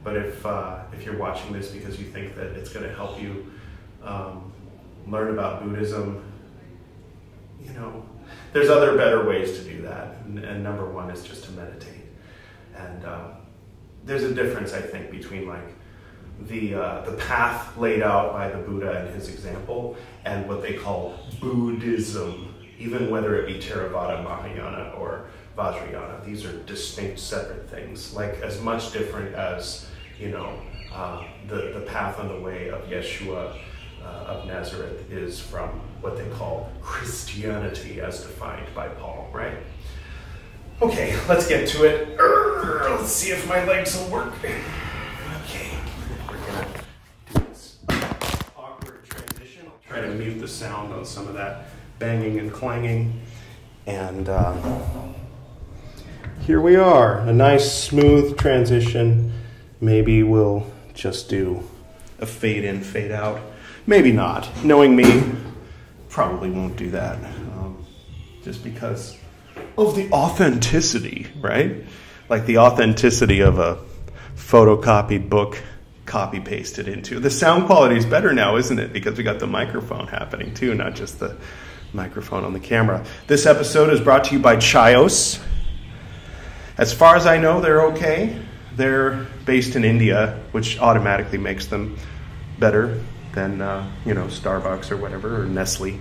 But 0.03 0.17
if, 0.17 0.45
uh, 0.45 0.79
if 0.91 1.05
you're 1.05 1.17
watching 1.17 1.53
this 1.53 1.71
because 1.71 1.97
you 2.01 2.07
think 2.07 2.35
that 2.35 2.47
it's 2.47 2.69
going 2.69 2.85
to 2.85 2.93
help 2.93 3.19
you 3.19 3.49
um, 4.03 4.51
learn 5.07 5.29
about 5.29 5.63
Buddhism, 5.63 6.25
you 7.73 7.79
know, 7.79 8.05
there's 8.53 8.69
other 8.69 8.97
better 8.97 9.27
ways 9.27 9.57
to 9.57 9.63
do 9.63 9.81
that. 9.83 10.15
And, 10.25 10.39
and 10.39 10.63
number 10.63 10.85
one 10.89 11.09
is 11.09 11.23
just 11.23 11.45
to 11.45 11.51
meditate. 11.51 12.05
And 12.75 13.05
um, 13.05 13.31
there's 14.03 14.23
a 14.23 14.33
difference, 14.33 14.73
I 14.73 14.81
think, 14.81 15.11
between 15.11 15.47
like 15.47 15.75
the, 16.47 16.75
uh, 16.75 17.01
the 17.09 17.17
path 17.17 17.77
laid 17.77 18.01
out 18.01 18.33
by 18.33 18.49
the 18.49 18.57
Buddha 18.57 18.99
and 18.99 19.15
his 19.15 19.29
example 19.29 19.95
and 20.25 20.47
what 20.47 20.61
they 20.61 20.73
call 20.73 21.19
Buddhism, 21.39 22.53
even 22.79 23.09
whether 23.09 23.35
it 23.35 23.47
be 23.47 23.59
Theravada, 23.59 24.23
Mahayana, 24.23 24.93
or 24.97 25.25
Vajrayana. 25.57 26.23
These 26.25 26.45
are 26.45 26.57
distinct, 26.63 27.19
separate 27.19 27.69
things, 27.69 28.13
like 28.13 28.39
as 28.41 28.59
much 28.61 28.91
different 28.91 29.35
as, 29.35 29.87
you 30.19 30.29
know, 30.29 30.59
uh, 30.93 31.23
the, 31.47 31.71
the 31.73 31.85
path 31.87 32.19
on 32.19 32.27
the 32.27 32.39
way 32.39 32.69
of 32.69 32.81
Yeshua 32.83 33.57
uh, 34.03 34.05
of 34.05 34.47
Nazareth 34.47 35.09
is 35.11 35.39
from 35.39 35.81
what 36.01 36.17
they 36.17 36.27
call 36.29 36.71
Christianity 36.81 38.01
as 38.01 38.21
defined 38.21 38.67
by 38.73 38.87
Paul, 38.89 39.29
right? 39.31 39.57
Okay, 40.81 41.15
let's 41.29 41.47
get 41.47 41.67
to 41.69 41.83
it. 41.83 42.17
Let's 42.89 43.11
see 43.11 43.31
if 43.31 43.47
my 43.47 43.63
legs 43.65 43.95
will 43.97 44.09
work. 44.09 44.33
Okay, 44.33 45.69
we're 46.27 46.37
gonna 46.37 46.67
do 47.33 47.41
this 47.49 47.77
awkward 48.57 49.05
transition. 49.05 49.63
I'll 49.67 49.79
try 49.87 50.01
to 50.01 50.09
mute 50.09 50.39
the 50.39 50.47
sound 50.47 50.91
on 50.91 51.05
some 51.05 51.27
of 51.27 51.35
that 51.35 51.67
banging 51.99 52.39
and 52.39 52.51
clanging. 52.51 53.21
And 53.85 54.27
uh, 54.27 54.55
here 56.41 56.61
we 56.61 56.75
are, 56.75 57.19
a 57.19 57.33
nice 57.33 57.71
smooth 57.71 58.37
transition. 58.37 59.33
Maybe 59.79 60.23
we'll 60.23 60.65
just 60.95 61.29
do 61.29 61.63
a 62.19 62.25
fade 62.25 62.63
in, 62.63 62.81
fade 62.81 63.11
out. 63.11 63.39
Maybe 63.85 64.11
not. 64.11 64.49
Knowing 64.63 64.95
me, 64.95 65.23
probably 66.11 66.51
won't 66.51 66.75
do 66.75 66.91
that. 66.91 67.15
Um, 67.15 67.85
just 68.43 68.63
because 68.63 69.17
of 69.77 69.95
the 69.95 70.11
authenticity, 70.11 71.27
right? 71.39 71.85
Like 72.29 72.45
the 72.45 72.59
authenticity 72.59 73.39
of 73.39 73.57
a 73.57 73.79
photocopied 74.35 75.29
book 75.29 75.61
copy 76.05 76.41
pasted 76.41 76.87
into. 76.87 77.19
The 77.19 77.29
sound 77.29 77.65
quality 77.65 77.95
is 77.95 78.05
better 78.05 78.33
now, 78.33 78.57
isn't 78.57 78.77
it? 78.77 78.91
Because 78.91 79.17
we 79.17 79.23
got 79.23 79.39
the 79.39 79.47
microphone 79.47 80.07
happening 80.07 80.53
too, 80.53 80.75
not 80.75 80.95
just 80.95 81.19
the 81.19 81.37
microphone 81.93 82.43
on 82.43 82.53
the 82.53 82.59
camera. 82.59 83.05
This 83.27 83.45
episode 83.45 83.91
is 83.91 84.01
brought 84.01 84.25
to 84.25 84.35
you 84.35 84.39
by 84.41 84.57
Chaayos. 84.57 85.41
As 86.77 86.93
far 86.93 87.15
as 87.15 87.25
I 87.25 87.37
know, 87.37 87.61
they're 87.61 87.85
okay. 87.87 88.41
They're 88.75 89.27
based 89.45 89.75
in 89.75 89.85
India, 89.85 90.41
which 90.51 90.79
automatically 90.79 91.37
makes 91.37 91.67
them 91.67 91.97
better 92.59 92.99
than 93.33 93.61
uh, 93.61 93.89
you 94.05 94.13
know 94.13 94.25
Starbucks 94.25 94.91
or 94.91 94.97
whatever 94.97 95.41
or 95.41 95.45
Nestle. 95.45 95.99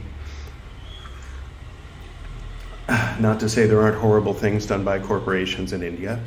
Not 3.21 3.41
to 3.41 3.49
say 3.49 3.67
there 3.67 3.81
aren't 3.81 3.99
horrible 3.99 4.35
things 4.35 4.67
done 4.67 4.85
by 4.85 4.99
corporations 4.99 5.73
in 5.73 5.83
India. 5.83 6.21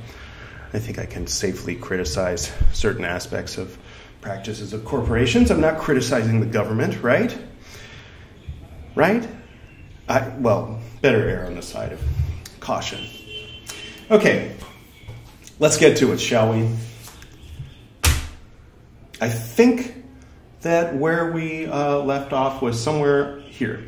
I 0.73 0.79
think 0.79 0.97
I 0.97 1.05
can 1.05 1.27
safely 1.27 1.75
criticize 1.75 2.51
certain 2.71 3.05
aspects 3.05 3.57
of 3.57 3.77
practices 4.21 4.73
of 4.73 4.85
corporations. 4.85 5.51
I'm 5.51 5.61
not 5.61 5.77
criticizing 5.77 6.39
the 6.39 6.47
government, 6.47 7.03
right? 7.03 7.37
Right? 8.95 9.27
I, 10.07 10.29
well, 10.39 10.81
better 11.01 11.29
err 11.29 11.45
on 11.45 11.55
the 11.55 11.61
side 11.61 11.91
of 11.91 12.01
caution. 12.59 13.05
Okay, 14.09 14.55
let's 15.59 15.77
get 15.77 15.97
to 15.97 16.11
it, 16.13 16.19
shall 16.19 16.53
we? 16.53 16.69
I 19.21 19.29
think 19.29 19.92
that 20.63 20.95
where 20.95 21.31
we 21.31 21.67
uh, 21.67 21.99
left 21.99 22.33
off 22.33 22.61
was 22.61 22.81
somewhere 22.81 23.39
here. 23.41 23.83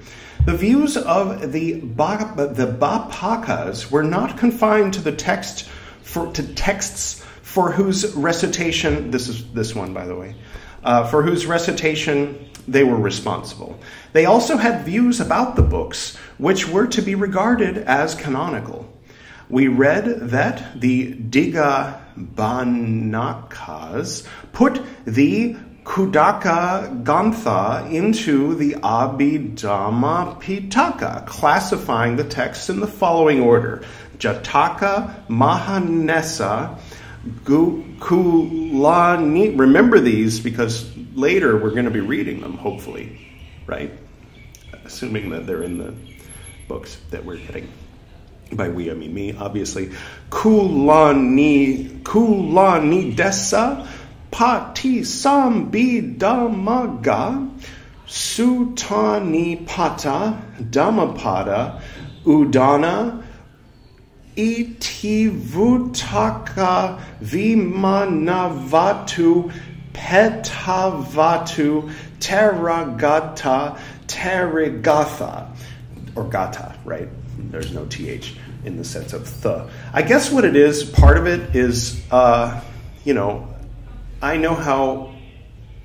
The 0.46 0.56
views 0.56 0.96
of 0.96 1.52
the, 1.52 1.82
ba- 1.82 2.52
the 2.54 2.68
Banakas 2.68 3.90
were 3.90 4.04
not 4.04 4.38
confined 4.38 4.94
to 4.94 5.02
the 5.02 5.12
text 5.12 5.64
for, 6.04 6.32
to 6.34 6.54
texts 6.54 7.24
for 7.42 7.72
whose 7.72 8.14
recitation 8.14 9.12
this 9.12 9.30
is 9.30 9.50
this 9.54 9.74
one 9.74 9.94
by 9.94 10.06
the 10.06 10.16
way 10.16 10.36
uh, 10.84 11.08
for 11.08 11.24
whose 11.24 11.46
recitation 11.46 12.50
they 12.68 12.84
were 12.84 12.98
responsible. 12.98 13.80
They 14.14 14.26
also 14.26 14.58
had 14.58 14.86
views 14.86 15.20
about 15.20 15.56
the 15.56 15.62
books 15.62 16.16
which 16.38 16.68
were 16.68 16.88
to 16.88 17.02
be 17.02 17.16
regarded 17.16 17.78
as 17.78 18.16
canonical. 18.16 18.92
We 19.50 19.68
read 19.68 20.06
that 20.32 20.80
the 20.80 21.14
Diga 21.14 22.02
Banakas 22.18 24.28
put 24.54 24.82
the 25.06 25.56
Kudaka 25.86 27.04
Gantha 27.04 27.90
into 27.92 28.56
the 28.56 28.74
Abhidhamma 28.74 30.42
Pitaka, 30.42 31.26
classifying 31.28 32.16
the 32.16 32.24
texts 32.24 32.70
in 32.70 32.80
the 32.80 32.88
following 32.88 33.40
order 33.40 33.84
Jataka, 34.18 35.28
Mahanesa, 35.28 36.80
Kulani. 37.44 39.58
Remember 39.58 40.00
these 40.00 40.40
because 40.40 40.92
later 41.14 41.56
we're 41.56 41.70
going 41.70 41.86
to 41.86 41.92
be 41.92 42.02
reading 42.02 42.42
them, 42.42 42.58
hopefully, 42.58 43.22
right? 43.68 43.92
Assuming 44.86 45.30
that 45.30 45.46
they're 45.46 45.64
in 45.64 45.78
the 45.78 45.94
books 46.68 46.98
that 47.12 47.24
we're 47.24 47.38
getting. 47.38 47.72
By 48.52 48.70
we, 48.70 48.90
I 48.90 48.96
mean 48.96 49.14
me, 49.14 49.36
obviously. 49.36 49.92
Kulani, 50.30 52.02
Kulani 52.02 53.16
Desa, 53.16 53.88
Pati 54.36 55.00
Sambidamaga, 55.00 57.50
Sutani 58.06 59.66
Pata, 59.66 60.38
Dhammapada, 60.60 61.82
Udana, 62.26 63.24
Itivutaka 64.36 65.40
Vimanavatu 67.24 69.54
Petavatu 69.94 71.90
Teragata 72.20 73.80
Terigatha. 74.08 75.48
Or 76.18 76.26
Gata, 76.26 76.76
right? 76.84 77.08
There's 77.38 77.72
no 77.72 77.86
TH 77.86 78.36
in 78.66 78.76
the 78.76 78.84
sense 78.84 79.14
of 79.14 79.42
the. 79.44 79.70
I 79.94 80.02
guess 80.02 80.30
what 80.30 80.44
it 80.44 80.58
is, 80.58 80.84
part 80.84 81.16
of 81.16 81.26
it 81.26 81.56
is, 81.56 82.04
uh, 82.12 82.60
you 83.06 83.14
know, 83.14 83.55
I 84.22 84.38
know 84.38 84.56
how 84.56 85.14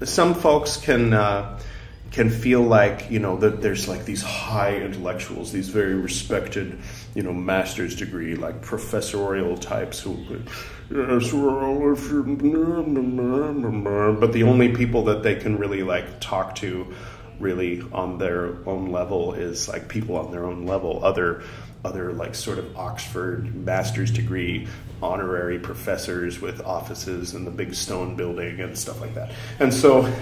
some 0.04 0.34
folks 0.34 0.76
can 0.76 1.12
uh, 1.12 1.58
can 2.10 2.30
feel 2.30 2.62
like 2.62 3.10
you 3.10 3.18
know 3.18 3.36
that 3.38 3.62
there's 3.62 3.88
like 3.88 4.04
these 4.04 4.22
high 4.22 4.76
intellectuals, 4.76 5.52
these 5.52 5.68
very 5.68 5.94
respected, 5.94 6.78
you 7.14 7.22
know, 7.22 7.32
master's 7.32 7.96
degree 7.96 8.34
like 8.34 8.62
professorial 8.62 9.56
types 9.56 10.00
who. 10.00 10.16
Yes, 10.90 11.32
well, 11.32 11.92
if 11.92 12.10
you, 12.10 12.24
but 14.20 14.32
the 14.32 14.42
only 14.42 14.74
people 14.74 15.04
that 15.04 15.22
they 15.22 15.36
can 15.36 15.56
really 15.56 15.84
like 15.84 16.20
talk 16.20 16.56
to 16.56 16.92
really 17.38 17.82
on 17.92 18.18
their 18.18 18.56
own 18.68 18.90
level 18.90 19.32
is 19.32 19.68
like 19.68 19.88
people 19.88 20.16
on 20.16 20.30
their 20.32 20.44
own 20.44 20.66
level 20.66 21.04
other 21.04 21.42
other 21.84 22.12
like 22.12 22.34
sort 22.34 22.58
of 22.58 22.76
Oxford 22.76 23.54
master's 23.54 24.10
degree 24.10 24.66
honorary 25.02 25.58
professors 25.58 26.40
with 26.40 26.60
offices 26.64 27.34
in 27.34 27.44
the 27.44 27.50
big 27.50 27.74
stone 27.74 28.16
building 28.16 28.60
and 28.60 28.76
stuff 28.76 29.00
like 29.00 29.14
that. 29.14 29.30
And 29.58 29.72
so, 29.72 30.12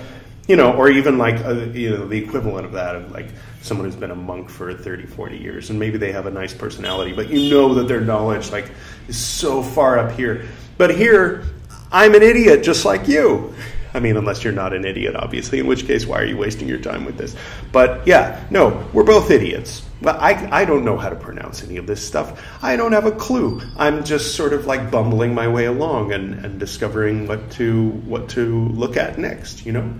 you 0.46 0.56
know, 0.56 0.72
or 0.74 0.88
even 0.88 1.18
like 1.18 1.36
a, 1.40 1.50
uh, 1.50 1.64
you 1.66 1.90
know 1.90 2.06
the 2.06 2.18
equivalent 2.22 2.64
of 2.64 2.72
that 2.72 2.94
of 2.94 3.10
like 3.10 3.26
someone 3.60 3.86
who's 3.86 3.96
been 3.96 4.12
a 4.12 4.16
monk 4.16 4.48
for 4.48 4.72
30, 4.72 5.06
40 5.06 5.36
years 5.36 5.70
and 5.70 5.78
maybe 5.78 5.98
they 5.98 6.12
have 6.12 6.26
a 6.26 6.30
nice 6.30 6.54
personality, 6.54 7.12
but 7.12 7.28
you 7.28 7.50
know 7.50 7.74
that 7.74 7.88
their 7.88 8.00
knowledge 8.00 8.50
like 8.50 8.70
is 9.08 9.16
so 9.16 9.62
far 9.62 9.98
up 9.98 10.12
here. 10.12 10.46
But 10.76 10.94
here, 10.94 11.44
I'm 11.90 12.14
an 12.14 12.22
idiot 12.22 12.62
just 12.62 12.84
like 12.84 13.08
you. 13.08 13.54
I 13.94 14.00
mean, 14.00 14.16
unless 14.16 14.44
you're 14.44 14.52
not 14.52 14.74
an 14.74 14.84
idiot, 14.84 15.16
obviously, 15.16 15.58
in 15.58 15.66
which 15.66 15.86
case, 15.86 16.06
why 16.06 16.20
are 16.20 16.24
you 16.24 16.36
wasting 16.36 16.68
your 16.68 16.78
time 16.78 17.04
with 17.04 17.16
this? 17.16 17.34
But 17.72 18.06
yeah, 18.06 18.44
no, 18.50 18.86
we're 18.92 19.02
both 19.02 19.30
idiots. 19.30 19.87
Well, 20.00 20.16
I, 20.20 20.60
I 20.60 20.64
don't 20.64 20.84
know 20.84 20.96
how 20.96 21.08
to 21.08 21.16
pronounce 21.16 21.64
any 21.64 21.76
of 21.76 21.86
this 21.86 22.06
stuff. 22.06 22.40
I 22.62 22.76
don't 22.76 22.92
have 22.92 23.06
a 23.06 23.12
clue. 23.12 23.60
I'm 23.76 24.04
just 24.04 24.36
sort 24.36 24.52
of 24.52 24.66
like 24.66 24.90
bumbling 24.90 25.34
my 25.34 25.48
way 25.48 25.64
along 25.64 26.12
and, 26.12 26.44
and 26.44 26.60
discovering 26.60 27.26
what 27.26 27.50
to 27.52 27.90
what 28.06 28.28
to 28.30 28.68
look 28.68 28.96
at 28.96 29.18
next, 29.18 29.66
you 29.66 29.72
know? 29.72 29.92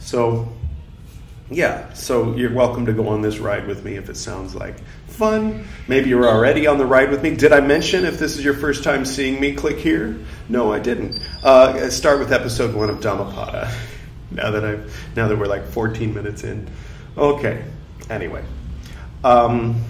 So 0.00 0.48
yeah, 1.50 1.92
so 1.92 2.34
you're 2.34 2.52
welcome 2.52 2.86
to 2.86 2.94
go 2.94 3.08
on 3.08 3.20
this 3.20 3.38
ride 3.38 3.66
with 3.66 3.84
me 3.84 3.96
if 3.96 4.08
it 4.08 4.16
sounds 4.16 4.54
like 4.54 4.76
fun. 5.06 5.66
Maybe 5.86 6.08
you're 6.08 6.26
already 6.26 6.66
on 6.66 6.78
the 6.78 6.86
ride 6.86 7.10
with 7.10 7.22
me. 7.22 7.36
Did 7.36 7.52
I 7.52 7.60
mention 7.60 8.06
if 8.06 8.18
this 8.18 8.38
is 8.38 8.44
your 8.44 8.54
first 8.54 8.82
time 8.82 9.04
seeing 9.04 9.38
me, 9.38 9.52
click 9.52 9.76
here? 9.76 10.18
No, 10.48 10.72
I 10.72 10.78
didn't. 10.78 11.20
Uh, 11.42 11.90
start 11.90 12.18
with 12.20 12.32
episode 12.32 12.74
one 12.74 12.90
of 12.90 13.00
Dhammapada. 13.00 13.72
Now 14.32 14.50
that 14.52 14.64
I've 14.64 15.14
now 15.14 15.28
that 15.28 15.36
we're 15.36 15.44
like 15.44 15.66
14 15.66 16.14
minutes 16.14 16.42
in. 16.42 16.66
Okay. 17.18 17.62
Anyway. 18.08 18.42
Um, 19.24 19.84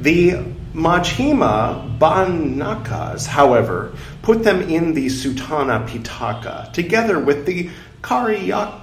the 0.00 0.32
Majjhima 0.74 1.98
Banakas, 1.98 3.26
however, 3.26 3.92
put 4.22 4.44
them 4.44 4.62
in 4.62 4.94
the 4.94 5.06
Sutana 5.06 5.86
Pitaka, 5.86 6.72
together 6.72 7.18
with 7.18 7.46
the 7.46 7.70
Karya 8.02 8.80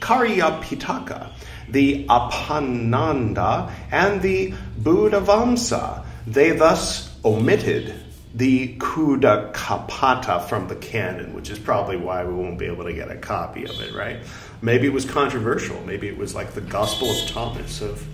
Pitaka, 0.00 1.32
the 1.68 2.06
Apananda, 2.06 3.72
and 3.90 4.22
the 4.22 4.52
Buddhavamsa. 4.80 6.04
They 6.26 6.50
thus 6.50 7.18
omitted 7.24 7.94
the 8.34 8.76
Kuda 8.76 9.52
Kapata 9.52 10.44
from 10.48 10.68
the 10.68 10.76
canon, 10.76 11.34
which 11.34 11.50
is 11.50 11.58
probably 11.58 11.96
why 11.96 12.24
we 12.24 12.32
won't 12.32 12.58
be 12.58 12.66
able 12.66 12.84
to 12.84 12.92
get 12.92 13.10
a 13.10 13.16
copy 13.16 13.64
of 13.64 13.80
it, 13.80 13.92
right? 13.92 14.18
Maybe 14.62 14.86
it 14.86 14.92
was 14.92 15.04
controversial. 15.04 15.80
Maybe 15.84 16.06
it 16.06 16.16
was 16.16 16.34
like 16.34 16.52
the 16.52 16.60
Gospel 16.60 17.10
of 17.10 17.28
Thomas 17.28 17.80
of 17.80 18.06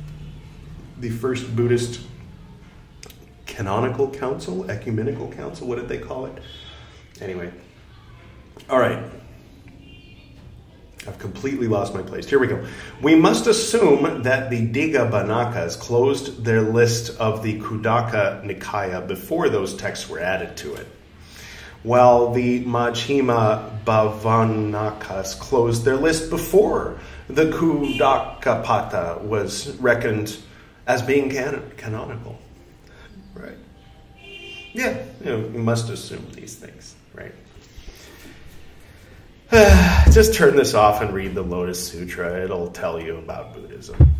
the 0.98 1.10
first 1.10 1.54
Buddhist 1.54 2.00
canonical 3.46 4.10
council, 4.10 4.70
ecumenical 4.70 5.28
council, 5.32 5.66
what 5.66 5.76
did 5.76 5.88
they 5.88 5.98
call 5.98 6.26
it? 6.26 6.42
Anyway. 7.20 7.50
All 8.68 8.78
right. 8.78 9.02
I've 11.06 11.18
completely 11.18 11.68
lost 11.68 11.94
my 11.94 12.02
place. 12.02 12.28
Here 12.28 12.38
we 12.38 12.48
go. 12.48 12.66
We 13.00 13.14
must 13.14 13.46
assume 13.46 14.24
that 14.24 14.50
the 14.50 14.66
Digha 14.66 15.10
Bhanakas 15.10 15.78
closed 15.78 16.44
their 16.44 16.62
list 16.62 17.16
of 17.20 17.42
the 17.42 17.60
Kudaka 17.60 18.44
Nikaya 18.44 19.06
before 19.06 19.48
those 19.48 19.74
texts 19.74 20.08
were 20.08 20.18
added 20.18 20.56
to 20.58 20.74
it, 20.74 20.86
while 21.84 22.32
the 22.32 22.64
Majjhima 22.64 23.84
Bhavanakas 23.84 25.38
closed 25.38 25.84
their 25.84 25.96
list 25.96 26.28
before 26.28 26.98
the 27.28 27.46
Khuddakapata 27.46 29.22
was 29.22 29.76
reckoned 29.76 30.36
as 30.86 31.02
being 31.02 31.30
canon- 31.30 31.70
canonical. 31.76 32.38
Right. 33.34 33.58
Yeah, 34.72 35.02
you 35.24 35.30
know, 35.30 35.48
must 35.48 35.90
assume 35.90 36.26
these 36.32 36.54
things, 36.54 36.94
right? 37.14 37.32
Just 40.12 40.34
turn 40.34 40.56
this 40.56 40.74
off 40.74 41.00
and 41.02 41.12
read 41.12 41.34
the 41.34 41.42
Lotus 41.42 41.86
Sutra. 41.86 42.42
It'll 42.42 42.70
tell 42.70 43.00
you 43.00 43.16
about 43.16 43.54
Buddhism 43.54 44.14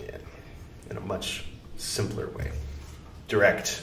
yeah, 0.00 0.18
in 0.90 0.96
a 0.96 1.00
much 1.00 1.44
simpler 1.76 2.28
way, 2.30 2.50
direct. 3.28 3.82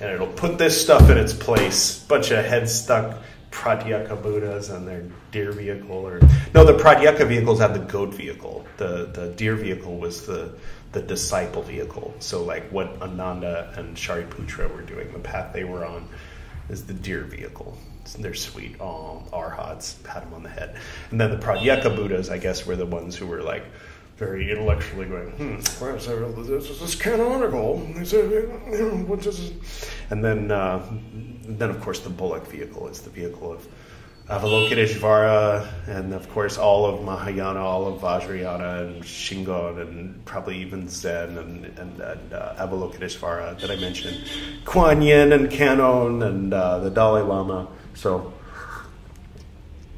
And 0.00 0.10
it'll 0.10 0.26
put 0.26 0.58
this 0.58 0.82
stuff 0.82 1.08
in 1.10 1.16
its 1.16 1.32
place. 1.32 2.00
Bunch 2.00 2.30
of 2.32 2.44
head 2.44 2.68
stuck 2.68 3.18
Pratyeka 3.52 4.20
Buddhas 4.20 4.70
and 4.70 4.88
their 4.88 5.04
deer 5.30 5.52
vehicle, 5.52 5.92
or 5.92 6.20
no, 6.54 6.64
the 6.64 6.76
Pratyeka 6.76 7.28
vehicles 7.28 7.60
had 7.60 7.74
the 7.74 7.80
goat 7.80 8.12
vehicle. 8.12 8.66
The 8.78 9.10
the 9.12 9.28
deer 9.28 9.54
vehicle 9.54 9.96
was 9.98 10.26
the 10.26 10.54
the 10.92 11.02
disciple 11.02 11.62
vehicle. 11.62 12.14
So 12.18 12.44
like 12.44 12.70
what 12.70 13.00
Ananda 13.02 13.72
and 13.76 13.96
Shariputra 13.96 14.72
were 14.72 14.82
doing, 14.82 15.12
the 15.12 15.18
path 15.18 15.52
they 15.52 15.64
were 15.64 15.84
on, 15.84 16.08
is 16.68 16.86
the 16.86 16.94
deer 16.94 17.22
vehicle. 17.22 17.76
They're 18.18 18.34
sweet. 18.34 18.76
Oh, 18.80 19.22
arhats, 19.32 19.94
pat 20.04 20.24
them 20.24 20.34
on 20.34 20.42
the 20.42 20.48
head. 20.48 20.76
And 21.10 21.20
then 21.20 21.30
the 21.30 21.38
Pratyeka 21.38 21.94
Buddhas, 21.94 22.30
I 22.30 22.38
guess, 22.38 22.66
were 22.66 22.76
the 22.76 22.86
ones 22.86 23.16
who 23.16 23.26
were 23.26 23.42
like 23.42 23.64
very 24.16 24.50
intellectually 24.50 25.06
going, 25.06 25.30
hmm, 25.30 25.56
this 25.56 26.82
is 26.82 26.94
canonical. 26.94 27.78
And 30.10 30.24
then, 30.24 30.50
uh, 30.50 30.84
then 31.44 31.70
of 31.70 31.80
course, 31.80 32.00
the 32.00 32.10
Bullock 32.10 32.46
vehicle 32.46 32.88
is 32.88 33.00
the 33.00 33.10
vehicle 33.10 33.52
of 33.52 33.66
Avalokiteshvara, 34.28 35.66
and 35.88 36.14
of 36.14 36.28
course, 36.30 36.56
all 36.56 36.86
of 36.86 37.02
Mahayana, 37.02 37.60
all 37.60 37.88
of 37.88 38.00
Vajrayana, 38.00 38.86
and 38.86 39.02
Shingon, 39.02 39.80
and 39.80 40.24
probably 40.24 40.58
even 40.58 40.88
Zen, 40.88 41.36
and, 41.36 41.64
and, 41.64 42.00
and 42.00 42.32
uh, 42.32 42.54
Avalokiteshvara 42.56 43.60
that 43.60 43.70
I 43.70 43.76
mentioned, 43.76 44.24
Kuan 44.64 45.02
Yin, 45.02 45.32
and 45.32 45.50
Kannon, 45.50 46.22
and 46.22 46.54
uh, 46.54 46.78
the 46.78 46.90
Dalai 46.90 47.22
Lama. 47.22 47.68
So, 47.94 48.32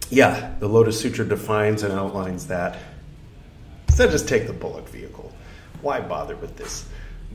yeah, 0.08 0.54
the 0.58 0.68
Lotus 0.68 0.98
Sutra 0.98 1.26
defines 1.26 1.82
and 1.82 1.92
outlines 1.92 2.46
that. 2.46 2.78
Instead, 3.88 4.10
just 4.10 4.26
take 4.26 4.46
the 4.46 4.52
Bullock 4.54 4.88
vehicle. 4.88 5.30
Why 5.82 6.00
bother 6.00 6.34
with 6.36 6.56
this 6.56 6.88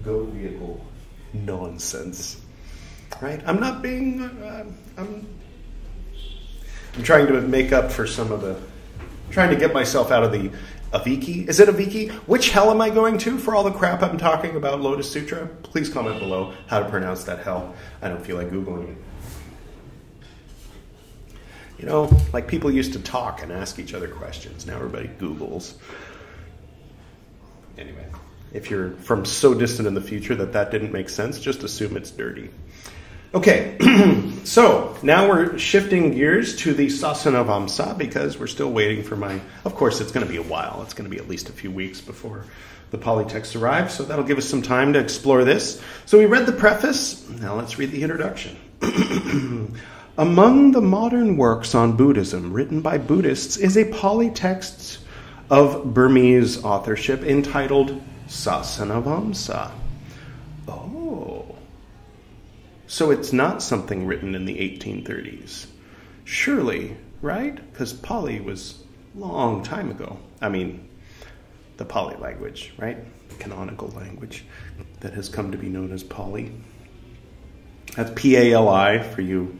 goat 0.03 0.29
vehicle 0.29 0.83
nonsense? 1.33 2.41
Right? 3.21 3.41
I'm 3.45 3.59
not 3.59 3.81
being. 3.81 4.21
Uh, 4.21 4.65
I'm. 4.97 5.27
I'm 6.99 7.05
trying 7.05 7.27
to 7.27 7.39
make 7.39 7.71
up 7.71 7.93
for 7.93 8.05
some 8.05 8.29
of 8.29 8.41
the. 8.41 8.59
Trying 9.31 9.51
to 9.51 9.55
get 9.55 9.73
myself 9.73 10.11
out 10.11 10.25
of 10.25 10.33
the 10.33 10.51
Aviki. 10.91 11.47
Is 11.47 11.61
it 11.61 11.69
Aviki? 11.69 12.11
Which 12.27 12.49
hell 12.49 12.71
am 12.71 12.81
I 12.81 12.89
going 12.89 13.17
to 13.19 13.37
for 13.37 13.55
all 13.55 13.63
the 13.63 13.71
crap 13.71 14.03
I'm 14.03 14.17
talking 14.17 14.57
about 14.57 14.81
Lotus 14.81 15.09
Sutra? 15.09 15.47
Please 15.63 15.87
comment 15.87 16.19
below 16.19 16.53
how 16.67 16.81
to 16.81 16.89
pronounce 16.89 17.23
that 17.23 17.39
hell. 17.39 17.73
I 18.01 18.09
don't 18.09 18.21
feel 18.21 18.35
like 18.35 18.51
Googling 18.51 18.89
it. 18.89 18.97
You 21.77 21.85
know, 21.85 22.11
like 22.33 22.49
people 22.49 22.69
used 22.69 22.91
to 22.91 22.99
talk 22.99 23.43
and 23.43 23.53
ask 23.53 23.79
each 23.79 23.93
other 23.93 24.09
questions. 24.09 24.65
Now 24.65 24.75
everybody 24.75 25.07
Googles. 25.07 25.75
Anyway, 27.77 28.07
if 28.51 28.69
you're 28.69 28.89
from 28.91 29.23
so 29.23 29.53
distant 29.53 29.87
in 29.87 29.93
the 29.93 30.01
future 30.01 30.35
that 30.35 30.51
that 30.51 30.69
didn't 30.69 30.91
make 30.91 31.07
sense, 31.07 31.39
just 31.39 31.63
assume 31.63 31.95
it's 31.95 32.11
dirty. 32.11 32.49
Okay, 33.31 33.77
so 34.43 34.97
now 35.03 35.29
we're 35.29 35.55
shifting 35.59 36.13
gears 36.15 36.55
to 36.57 36.73
the 36.73 36.87
Sasanavamsa 36.87 37.95
because 37.95 38.39
we're 38.39 38.47
still 38.47 38.71
waiting 38.71 39.03
for 39.03 39.15
my. 39.15 39.39
Of 39.65 39.75
course, 39.75 40.01
it's 40.01 40.11
going 40.11 40.25
to 40.25 40.31
be 40.31 40.37
a 40.37 40.43
while. 40.43 40.81
It's 40.81 40.95
going 40.95 41.07
to 41.07 41.15
be 41.15 41.21
at 41.21 41.29
least 41.29 41.47
a 41.47 41.51
few 41.51 41.69
weeks 41.69 42.01
before 42.01 42.45
the 42.89 42.97
Pali 42.97 43.25
text 43.25 43.55
arrives, 43.55 43.93
so 43.93 44.03
that'll 44.03 44.25
give 44.25 44.39
us 44.39 44.49
some 44.49 44.63
time 44.63 44.93
to 44.93 44.99
explore 44.99 45.43
this. 45.43 45.79
So 46.07 46.17
we 46.17 46.25
read 46.25 46.47
the 46.47 46.53
preface. 46.53 47.29
Now 47.29 47.53
let's 47.53 47.77
read 47.77 47.91
the 47.91 48.01
introduction. 48.01 48.57
Among 50.17 50.71
the 50.71 50.81
modern 50.81 51.37
works 51.37 51.75
on 51.75 51.95
Buddhism 51.95 52.51
written 52.51 52.81
by 52.81 52.97
Buddhists 52.97 53.57
is 53.57 53.77
a 53.77 53.85
Pali 53.85 54.31
text 54.31 55.01
of 55.51 55.93
Burmese 55.93 56.63
authorship 56.63 57.21
entitled 57.21 58.01
Sasanavamsa. 58.27 59.69
Oh. 60.67 61.55
So 62.89 63.11
it's 63.11 63.31
not 63.31 63.61
something 63.61 64.07
written 64.07 64.33
in 64.33 64.45
the 64.45 64.55
1830s. 64.55 65.67
Surely, 66.25 66.97
right? 67.21 67.55
Because 67.71 67.93
Pali 67.93 68.41
was 68.41 68.83
long 69.13 69.61
time 69.61 69.91
ago. 69.91 70.17
I 70.41 70.49
mean, 70.49 70.89
the 71.77 71.85
Pali 71.85 72.15
language, 72.17 72.73
right? 72.79 72.97
The 73.29 73.35
canonical 73.35 73.89
language 73.89 74.43
that 75.01 75.13
has 75.13 75.29
come 75.29 75.51
to 75.51 75.57
be 75.57 75.69
known 75.69 75.91
as 75.91 76.03
Pali. 76.03 76.51
That's 77.95 78.11
P 78.15 78.35
A 78.35 78.53
L 78.53 78.67
I 78.67 78.97
for 78.97 79.21
you 79.21 79.55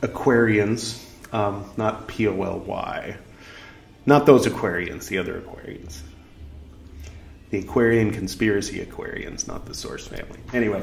Aquarians, 0.00 1.00
um, 1.32 1.64
not 1.76 2.08
P 2.08 2.26
O 2.26 2.42
L 2.42 2.58
Y. 2.58 3.16
Not 4.04 4.26
those 4.26 4.48
Aquarians, 4.48 5.06
the 5.06 5.18
other 5.18 5.40
Aquarians. 5.40 6.00
The 7.50 7.60
Aquarian 7.60 8.10
conspiracy 8.10 8.84
Aquarians, 8.84 9.46
not 9.46 9.64
the 9.66 9.74
Source 9.74 10.08
family. 10.08 10.40
Anyway, 10.52 10.82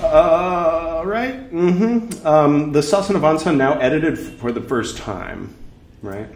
uh, 0.00 1.02
right? 1.04 1.52
Mm-hmm. 1.52 2.26
Um, 2.26 2.72
the 2.72 2.80
Sasanavamsa, 2.80 3.56
now 3.56 3.78
edited 3.78 4.18
for 4.18 4.52
the 4.52 4.60
first 4.60 4.96
time, 4.96 5.54
right? 6.02 6.28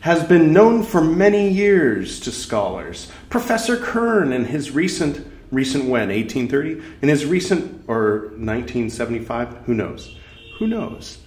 Has 0.00 0.22
been 0.24 0.52
known 0.52 0.82
for 0.82 1.00
many 1.00 1.48
years 1.48 2.20
to 2.20 2.30
scholars. 2.30 3.10
Professor 3.30 3.76
Kern, 3.76 4.32
in 4.32 4.44
his 4.44 4.70
recent, 4.70 5.26
recent 5.50 5.84
when, 5.84 6.10
1830? 6.10 6.82
In 7.02 7.08
his 7.08 7.24
recent, 7.24 7.84
or 7.88 8.32
1975? 8.36 9.48
Who 9.66 9.74
knows? 9.74 10.16
Who 10.58 10.66
knows? 10.66 11.18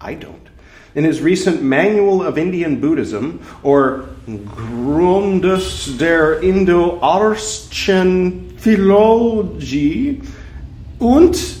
I 0.00 0.14
don't. 0.14 0.48
In 0.94 1.02
his 1.02 1.20
recent 1.20 1.60
Manual 1.60 2.22
of 2.22 2.38
Indian 2.38 2.80
Buddhism, 2.80 3.44
or 3.64 4.08
Grundriss 4.28 5.98
der 5.98 6.40
Indo-Arischen 6.40 8.52
Philologie, 8.52 10.24
und, 11.00 11.58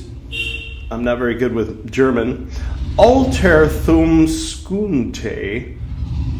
I'm 0.90 1.04
not 1.04 1.18
very 1.18 1.34
good 1.34 1.52
with 1.52 1.90
German, 1.90 2.50
Altertumskunde, 2.96 5.78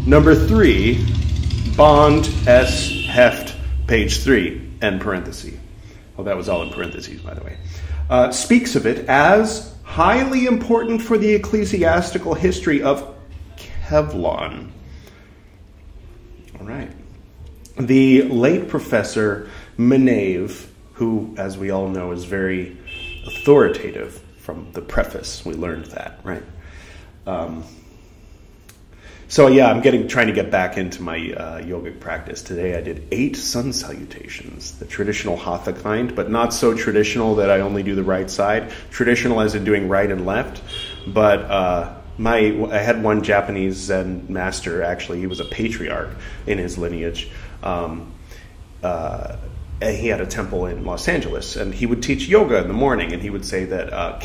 number 0.07 0.35
three, 0.35 1.07
Bond 1.77 2.31
S. 2.47 2.91
Heft, 3.07 3.55
page 3.87 4.21
three, 4.21 4.71
end 4.81 5.01
parenthesis. 5.01 5.55
Well, 6.17 6.25
that 6.25 6.37
was 6.37 6.49
all 6.49 6.63
in 6.63 6.71
parentheses, 6.71 7.21
by 7.21 7.35
the 7.35 7.43
way. 7.43 7.57
Uh, 8.09 8.31
speaks 8.31 8.77
of 8.77 8.87
it 8.87 9.09
as 9.09 9.75
highly 9.83 10.47
important 10.47 11.03
for 11.03 11.19
the 11.19 11.35
ecclesiastical 11.35 12.35
history 12.35 12.83
of 12.83 13.15
Kevlon. 13.57 14.71
All 16.61 16.67
right. 16.67 16.91
The 17.77 18.23
late 18.23 18.69
professor 18.69 19.51
Minayeff, 19.77 20.67
who, 20.95 21.35
as 21.37 21.59
we 21.59 21.71
all 21.71 21.89
know, 21.89 22.13
is 22.13 22.25
very 22.25 22.77
authoritative 23.27 24.21
from 24.39 24.71
the 24.73 24.83
preface, 24.83 25.45
we 25.45 25.55
learned 25.55 25.87
that, 25.87 26.21
right? 26.25 26.43
Um, 27.27 27.65
so 29.29 29.47
yeah, 29.47 29.71
I'm 29.71 29.81
getting 29.81 30.07
trying 30.07 30.27
to 30.27 30.33
get 30.33 30.51
back 30.51 30.77
into 30.77 31.03
my 31.03 31.17
uh, 31.17 31.61
yogic 31.61 31.99
practice. 31.99 32.43
Today 32.43 32.77
I 32.77 32.83
did 32.83 33.09
eight 33.11 33.37
sun 33.37 33.73
salutations, 33.73 34.79
the 34.79 34.85
traditional 34.85 35.37
hatha 35.37 35.73
kind, 35.73 36.15
but 36.15 36.31
not 36.31 36.53
so 36.53 36.75
traditional 36.75 37.35
that 37.37 37.51
I 37.51 37.61
only 37.61 37.83
do 37.83 37.95
the 37.95 38.05
right 38.05 38.31
side. 38.31 38.71
Traditional 38.91 39.41
as 39.41 39.55
in 39.55 39.65
doing 39.65 39.89
right 39.89 40.11
and 40.11 40.27
left, 40.27 40.63
but 41.07 41.41
uh, 41.41 41.95
my 42.19 42.37
I 42.71 42.79
had 42.79 43.03
one 43.03 43.23
Japanese 43.23 43.77
Zen 43.77 44.27
master. 44.29 44.83
Actually, 44.83 45.21
he 45.21 45.27
was 45.27 45.41
a 45.41 45.47
patriarch 45.47 46.11
in 46.47 46.59
his 46.59 46.77
lineage. 46.77 47.31
Um, 47.63 48.13
uh, 48.83 49.37
and 49.81 49.97
he 49.97 50.09
had 50.09 50.21
a 50.21 50.27
temple 50.27 50.67
in 50.67 50.85
Los 50.85 51.09
Angeles, 51.09 51.57
and 51.57 51.75
he 51.75 51.87
would 51.87 52.03
teach 52.03 52.29
yoga 52.29 52.59
in 52.59 52.69
the 52.69 52.75
morning, 52.75 53.13
and 53.13 53.21
he 53.21 53.31
would 53.31 53.45
say 53.45 53.65
that 53.65 53.93
uh, 53.93 54.19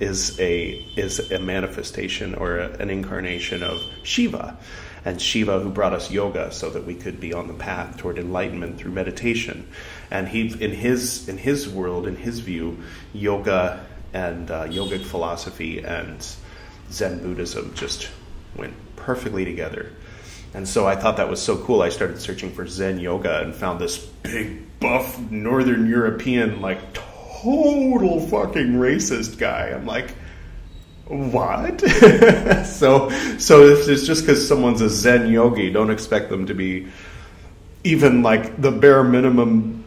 is 0.00 0.38
a 0.40 0.84
is 0.96 1.30
a 1.30 1.38
manifestation 1.38 2.34
or 2.34 2.58
a, 2.58 2.68
an 2.78 2.90
incarnation 2.90 3.62
of 3.62 3.80
Shiva, 4.02 4.56
and 5.04 5.20
Shiva 5.20 5.60
who 5.60 5.70
brought 5.70 5.92
us 5.92 6.10
yoga 6.10 6.52
so 6.52 6.70
that 6.70 6.84
we 6.84 6.94
could 6.94 7.20
be 7.20 7.32
on 7.32 7.48
the 7.48 7.54
path 7.54 7.96
toward 7.96 8.18
enlightenment 8.18 8.78
through 8.78 8.92
meditation, 8.92 9.68
and 10.10 10.28
he 10.28 10.48
in 10.62 10.72
his 10.72 11.28
in 11.28 11.38
his 11.38 11.68
world 11.68 12.06
in 12.06 12.16
his 12.16 12.40
view, 12.40 12.82
yoga 13.12 13.86
and 14.12 14.50
uh, 14.50 14.64
yogic 14.64 15.04
philosophy 15.04 15.82
and 15.84 16.26
Zen 16.90 17.18
Buddhism 17.20 17.74
just 17.74 18.08
went 18.56 18.74
perfectly 18.96 19.44
together. 19.44 19.92
And 20.56 20.66
so 20.66 20.86
I 20.86 20.96
thought 20.96 21.18
that 21.18 21.28
was 21.28 21.42
so 21.42 21.58
cool. 21.58 21.82
I 21.82 21.90
started 21.90 22.18
searching 22.18 22.50
for 22.50 22.66
Zen 22.66 22.98
yoga 22.98 23.42
and 23.42 23.54
found 23.54 23.78
this 23.78 23.98
big, 23.98 24.62
buff, 24.80 25.20
Northern 25.30 25.86
European, 25.86 26.62
like 26.62 26.94
total 26.94 28.26
fucking 28.26 28.72
racist 28.72 29.36
guy. 29.36 29.68
I'm 29.68 29.84
like, 29.84 30.14
what? 31.08 31.78
so, 32.66 33.10
so 33.36 33.66
it's 33.66 34.06
just 34.06 34.22
because 34.22 34.48
someone's 34.48 34.80
a 34.80 34.88
Zen 34.88 35.30
yogi, 35.30 35.70
don't 35.70 35.90
expect 35.90 36.30
them 36.30 36.46
to 36.46 36.54
be 36.54 36.88
even 37.84 38.22
like 38.22 38.58
the 38.58 38.72
bare 38.72 39.04
minimum 39.04 39.84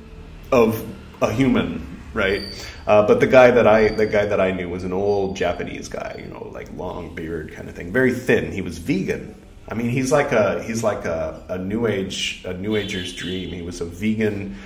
of 0.52 0.86
a 1.20 1.34
human, 1.34 2.00
right? 2.14 2.44
Uh, 2.86 3.08
but 3.08 3.20
the 3.20 3.28
guy 3.28 3.50
that 3.50 3.66
I, 3.66 3.88
the 3.88 4.06
guy 4.06 4.28
that 4.28 4.40
I 4.40 4.52
knew 4.52 4.70
was 4.70 4.84
an 4.84 4.94
old 4.94 5.36
Japanese 5.36 5.88
guy, 5.88 6.18
you 6.24 6.32
know, 6.32 6.48
like 6.54 6.72
long 6.74 7.16
beard 7.16 7.54
kind 7.54 7.68
of 7.68 7.76
thing, 7.76 7.92
very 7.92 8.14
thin. 8.14 8.52
He 8.52 8.62
was 8.62 8.78
vegan, 8.78 9.34
I 9.70 9.76
mean, 9.76 9.90
he's 9.90 10.12
like 10.12 10.32
a 10.32 10.64
he's 10.64 10.84
like 10.84 11.06
a, 11.06 11.44
a 11.50 11.58
new 11.58 11.86
age 11.86 12.44
a 12.46 12.54
new 12.54 12.76
ager's 12.76 13.14
dream. 13.14 13.50
He 13.50 13.62
was 13.62 13.82
a 13.82 13.86
vegan 13.86 14.58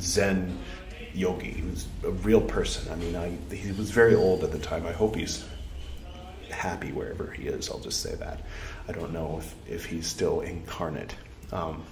Zen 0.00 0.58
yogi. 1.14 1.50
He 1.50 1.62
was 1.62 1.86
a 2.04 2.10
real 2.10 2.40
person. 2.40 2.90
I 2.92 2.96
mean, 2.96 3.16
I, 3.16 3.36
he 3.54 3.72
was 3.72 3.90
very 3.90 4.14
old 4.14 4.44
at 4.44 4.52
the 4.52 4.58
time. 4.58 4.86
I 4.86 4.92
hope 4.92 5.16
he's 5.16 5.44
happy 6.50 6.92
wherever 6.92 7.30
he 7.30 7.48
is. 7.48 7.70
I'll 7.70 7.80
just 7.80 8.00
say 8.00 8.14
that. 8.14 8.40
I 8.88 8.92
don't 8.92 9.12
know 9.12 9.38
if, 9.40 9.54
if 9.68 9.84
he's 9.84 10.06
still 10.06 10.40
incarnate. 10.40 11.14
Um, 11.50 11.82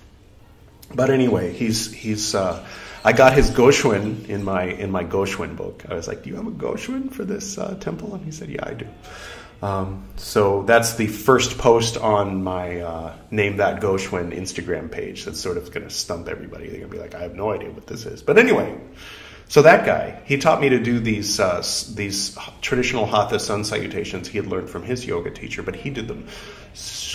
but 0.94 1.11
anyway, 1.11 1.52
he's 1.52 1.92
he's. 1.92 2.35
Uh, 2.35 2.64
I 3.04 3.12
got 3.12 3.33
his 3.33 3.50
Goshuin 3.50 4.28
in 4.28 4.44
my 4.44 4.64
in 4.64 4.90
my 4.90 5.04
Goshuin 5.04 5.56
book. 5.56 5.85
I 5.88 5.94
was 5.94 6.09
like, 6.09 6.24
"Do 6.24 6.30
you 6.30 6.37
have 6.37 6.46
a 6.46 6.50
Goshuin 6.50 7.12
for 7.12 7.24
this 7.24 7.59
uh, 7.59 7.76
temple?" 7.80 8.14
And 8.14 8.24
he 8.24 8.33
said, 8.33 8.48
"Yeah, 8.48 8.64
I 8.64 8.74
do." 8.74 8.87
Um, 9.62 10.04
so 10.16 10.62
that's 10.62 10.94
the 10.94 11.06
first 11.06 11.58
post 11.58 11.98
on 11.98 12.42
my 12.42 12.80
uh, 12.80 13.14
Name 13.30 13.58
That 13.58 13.82
Goshuin 13.82 14.34
Instagram 14.34 14.90
page 14.90 15.26
that's 15.26 15.38
sort 15.38 15.58
of 15.58 15.70
going 15.70 15.86
to 15.86 15.90
stump 15.90 16.28
everybody. 16.28 16.68
They're 16.68 16.78
going 16.78 16.90
to 16.90 16.96
be 16.96 17.02
like, 17.02 17.14
I 17.14 17.20
have 17.22 17.34
no 17.34 17.50
idea 17.50 17.70
what 17.70 17.86
this 17.86 18.06
is. 18.06 18.22
But 18.22 18.38
anyway, 18.38 18.80
so 19.48 19.60
that 19.62 19.84
guy, 19.84 20.22
he 20.24 20.38
taught 20.38 20.62
me 20.62 20.70
to 20.70 20.78
do 20.78 20.98
these, 20.98 21.38
uh, 21.38 21.62
these 21.94 22.38
traditional 22.62 23.04
Hatha 23.04 23.38
sun 23.38 23.64
salutations 23.64 24.28
he 24.28 24.38
had 24.38 24.46
learned 24.46 24.70
from 24.70 24.82
his 24.82 25.04
yoga 25.04 25.30
teacher, 25.30 25.62
but 25.62 25.76
he 25.76 25.90
did 25.90 26.08
them 26.08 26.26
slowly. 26.72 27.14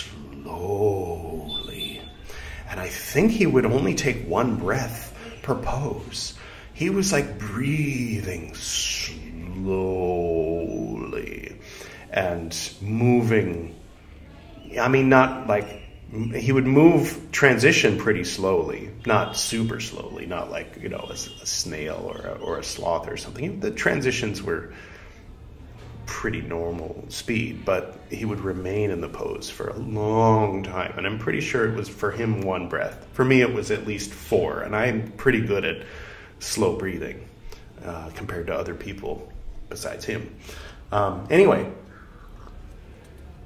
And 2.70 2.78
I 2.78 2.86
think 2.88 3.32
he 3.32 3.46
would 3.46 3.66
only 3.66 3.96
take 3.96 4.28
one 4.28 4.54
breath 4.56 5.12
per 5.42 5.56
pose. 5.56 6.34
He 6.74 6.90
was 6.90 7.10
like 7.10 7.38
breathing 7.38 8.54
slowly 8.54 10.55
and 12.16 12.72
moving. 12.80 13.76
I 14.80 14.88
mean, 14.88 15.08
not 15.08 15.46
like 15.46 15.82
he 16.34 16.50
would 16.50 16.66
move 16.66 17.28
transition 17.30 17.98
pretty 17.98 18.24
slowly, 18.24 18.90
not 19.06 19.36
super 19.36 19.78
slowly, 19.80 20.26
not 20.26 20.50
like 20.50 20.78
you 20.80 20.88
know 20.88 21.06
a, 21.08 21.12
a 21.12 21.46
snail 21.46 22.10
or 22.12 22.26
a, 22.26 22.38
or 22.38 22.58
a 22.58 22.64
sloth 22.64 23.06
or 23.06 23.16
something. 23.16 23.60
The 23.60 23.70
transitions 23.70 24.42
were 24.42 24.72
pretty 26.06 26.40
normal 26.40 27.04
speed, 27.08 27.64
but 27.64 27.98
he 28.10 28.24
would 28.24 28.40
remain 28.40 28.90
in 28.90 29.00
the 29.00 29.08
pose 29.08 29.50
for 29.50 29.68
a 29.68 29.76
long 29.76 30.62
time. 30.62 30.94
And 30.96 31.06
I'm 31.06 31.18
pretty 31.18 31.40
sure 31.40 31.68
it 31.68 31.76
was 31.76 31.88
for 31.88 32.12
him 32.12 32.40
one 32.42 32.68
breath. 32.68 33.06
For 33.12 33.24
me, 33.24 33.42
it 33.42 33.52
was 33.52 33.70
at 33.70 33.86
least 33.86 34.12
four, 34.12 34.60
and 34.60 34.74
I'm 34.74 35.12
pretty 35.12 35.40
good 35.40 35.64
at 35.64 35.82
slow 36.38 36.76
breathing 36.76 37.28
uh, 37.84 38.10
compared 38.14 38.46
to 38.46 38.54
other 38.54 38.74
people 38.74 39.30
besides 39.68 40.04
him. 40.04 40.34
Um, 40.92 41.26
anyway, 41.28 41.68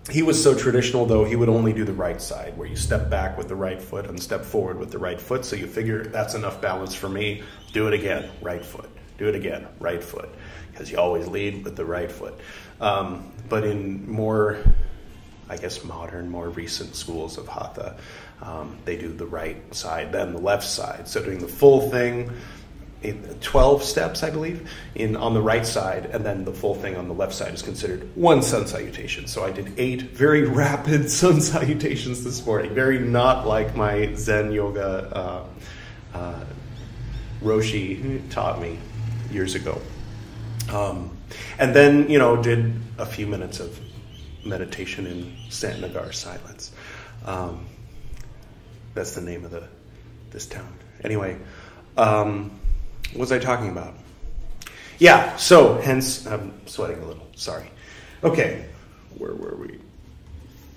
he 0.09 0.23
was 0.23 0.43
so 0.43 0.57
traditional, 0.57 1.05
though, 1.05 1.25
he 1.25 1.37
would 1.37 1.49
only 1.49 1.73
do 1.73 1.85
the 1.85 1.93
right 1.93 2.21
side, 2.21 2.57
where 2.57 2.67
you 2.67 2.77
step 2.77 3.11
back 3.11 3.37
with 3.37 3.49
the 3.49 3.57
right 3.57 3.81
foot 3.81 4.07
and 4.07 4.21
step 4.21 4.45
forward 4.45 4.79
with 4.79 4.91
the 4.91 4.99
right 4.99 5.21
foot. 5.21 5.45
So 5.45 5.57
you 5.57 5.67
figure 5.67 6.05
that's 6.05 6.35
enough 6.35 6.61
balance 6.61 6.95
for 6.95 7.09
me. 7.09 7.43
Do 7.73 7.87
it 7.87 7.95
again, 7.95 8.31
right 8.41 8.65
foot. 8.65 8.89
Do 9.19 9.29
it 9.29 9.35
again, 9.35 9.69
right 9.79 10.03
foot. 10.03 10.31
Because 10.73 10.91
you 10.91 10.99
always 10.99 11.29
lead 11.29 11.65
with 11.65 11.77
the 11.77 11.85
right 11.85 12.11
foot. 12.11 12.41
Um, 12.81 13.31
but 13.49 13.65
in 13.65 14.11
more, 14.11 14.65
I 15.49 15.59
guess, 15.59 15.85
modern, 15.85 16.31
more 16.31 16.49
recent 16.49 16.97
schools 16.97 17.37
of 17.37 17.47
Hatha, 17.47 17.99
um, 18.41 18.79
they 18.87 18.97
do 18.97 19.13
the 19.13 19.27
right 19.27 19.75
side, 19.75 20.13
then 20.13 20.33
the 20.33 20.41
left 20.41 20.65
side. 20.65 21.07
So 21.09 21.23
doing 21.23 21.41
the 21.41 21.49
full 21.49 21.91
thing 21.91 22.33
12 23.03 23.83
steps, 23.83 24.23
I 24.23 24.31
believe, 24.31 24.71
in 24.95 25.17
on 25.17 25.33
the 25.33 25.41
right 25.41 25.65
side, 25.65 26.07
and 26.07 26.25
then 26.25 26.45
the 26.45 26.53
full 26.53 26.75
thing 26.75 26.97
on 26.97 27.09
the 27.09 27.15
left 27.15 27.33
side 27.33 27.55
is 27.55 27.63
considered 27.63 28.15
one 28.15 28.43
sun 28.43 28.67
salutation. 28.67 29.27
So 29.27 29.43
I 29.43 29.51
did 29.51 29.73
eight 29.79 30.03
very 30.03 30.43
rapid 30.49 31.11
sun 31.11 31.41
salutations 31.41 32.23
this 32.25 32.45
morning, 32.45 32.75
very 32.75 32.99
not 32.99 33.47
like 33.47 33.75
my 33.75 34.15
Zen 34.15 34.53
yoga 34.53 35.17
uh, 35.17 36.17
uh, 36.17 36.45
Roshi 37.43 38.29
taught 38.31 38.61
me 38.61 38.79
years 39.31 39.55
ago. 39.55 39.81
Um, 40.71 41.17
and 41.59 41.75
then, 41.75 42.11
you 42.11 42.19
know, 42.19 42.43
did 42.43 42.75
a 42.99 43.07
few 43.07 43.27
minutes 43.27 43.61
of 43.61 43.79
meditation 44.45 45.07
in 45.07 45.35
Santnagar 45.49 46.13
silence. 46.13 46.71
Um, 47.25 47.67
that's 48.93 49.15
the 49.15 49.23
name 49.23 49.45
of 49.45 49.53
the 49.53 49.65
this 50.31 50.47
town. 50.47 50.73
Anyway. 51.03 51.39
Um, 51.97 52.60
what 53.13 53.21
was 53.21 53.33
I 53.33 53.39
talking 53.39 53.69
about? 53.69 53.95
Yeah, 54.99 55.37
so 55.37 55.79
hence 55.79 56.27
I'm 56.27 56.53
sweating 56.67 57.03
a 57.03 57.07
little. 57.07 57.27
Sorry. 57.35 57.71
Okay, 58.23 58.67
where 59.17 59.35
were 59.35 59.57
we? 59.57 59.79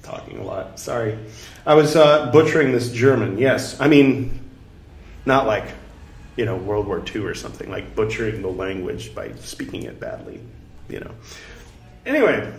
Talking 0.01 0.39
a 0.39 0.43
lot. 0.43 0.79
Sorry. 0.79 1.17
I 1.65 1.75
was 1.75 1.95
uh, 1.95 2.31
butchering 2.31 2.71
this 2.71 2.91
German. 2.91 3.37
Yes, 3.37 3.79
I 3.79 3.87
mean, 3.87 4.39
not 5.25 5.45
like, 5.45 5.65
you 6.35 6.45
know, 6.45 6.55
World 6.55 6.87
War 6.87 7.03
II 7.13 7.23
or 7.23 7.35
something, 7.35 7.69
like 7.69 7.95
butchering 7.95 8.41
the 8.41 8.49
language 8.49 9.13
by 9.13 9.33
speaking 9.35 9.83
it 9.83 9.99
badly, 9.99 10.41
you 10.89 10.99
know. 10.99 11.11
Anyway, 12.05 12.51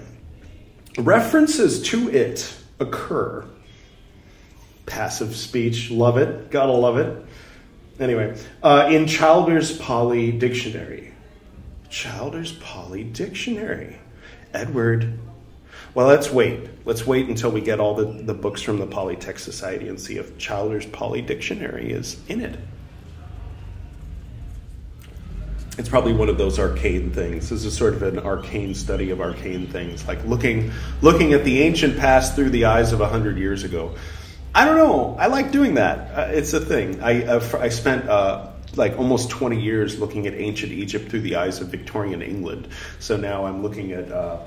references 0.99 1.83
to 1.89 2.09
it 2.11 2.55
occur. 2.79 3.45
Passive 4.87 5.35
speech, 5.35 5.91
love 5.91 6.19
it, 6.19 6.51
gotta 6.51 6.73
love 6.73 6.99
it. 6.99 7.25
Anyway, 8.01 8.37
uh, 8.63 8.89
in 8.91 9.07
Childers 9.07 9.77
Pali 9.79 10.33
Dictionary. 10.33 11.13
Childers 11.89 12.53
Pali 12.53 13.05
Dictionary. 13.05 13.99
Edward. 14.53 15.19
Well, 15.95 16.09
let's 16.09 16.31
wait. 16.31 16.69
Let's 16.85 17.07
wait 17.07 17.29
until 17.29 17.53
we 17.53 17.61
get 17.61 17.79
all 17.79 17.95
the, 17.95 18.05
the 18.05 18.35
books 18.35 18.63
from 18.63 18.79
the 18.79 18.87
Pali 18.87 19.15
Text 19.15 19.45
Society 19.45 19.89
and 19.89 20.01
see 20.01 20.17
if 20.17 20.37
Childers 20.39 20.87
Pali 20.87 21.23
Dictionary 21.23 21.93
is 21.93 22.21
in 22.29 22.41
it. 22.41 22.59
It's 25.77 25.89
probably 25.89 26.13
one 26.13 26.29
of 26.29 26.39
those 26.39 26.59
arcane 26.59 27.11
things. 27.11 27.49
This 27.49 27.65
is 27.65 27.77
sort 27.77 27.95
of 27.95 28.03
an 28.03 28.21
arcane 28.21 28.75
study 28.75 29.11
of 29.11 29.21
arcane 29.21 29.67
things, 29.67 30.07
like 30.07 30.25
looking 30.25 30.71
looking 31.03 31.33
at 31.33 31.45
the 31.45 31.63
ancient 31.63 31.99
past 31.99 32.37
through 32.37 32.51
the 32.51 32.65
eyes 32.65 32.93
of 32.93 33.01
a 33.01 33.09
hundred 33.09 33.39
years 33.39 33.65
ago. 33.65 33.95
I 34.55 34.64
don't 34.64 34.77
know. 34.77 35.17
I 35.19 35.27
like 35.27 35.51
doing 35.51 35.75
that. 35.75 36.17
Uh, 36.17 36.33
it's 36.33 36.53
a 36.53 36.61
thing. 36.61 37.03
I 37.03 37.25
uh, 37.25 37.59
I 37.61 37.69
spent 37.71 38.09
uh, 38.09 38.51
like 38.77 38.99
almost 38.99 39.31
20 39.31 39.61
years 39.61 39.99
looking 39.99 40.27
at 40.27 40.35
ancient 40.35 40.73
Egypt 40.73 41.11
through 41.11 41.23
the 41.23 41.37
eyes 41.37 41.61
of 41.61 41.69
Victorian 41.69 42.23
England. 42.23 42.69
So 43.01 43.17
now 43.17 43.47
I'm 43.47 43.62
looking 43.62 43.93
at 43.93 44.11
uh, 44.12 44.38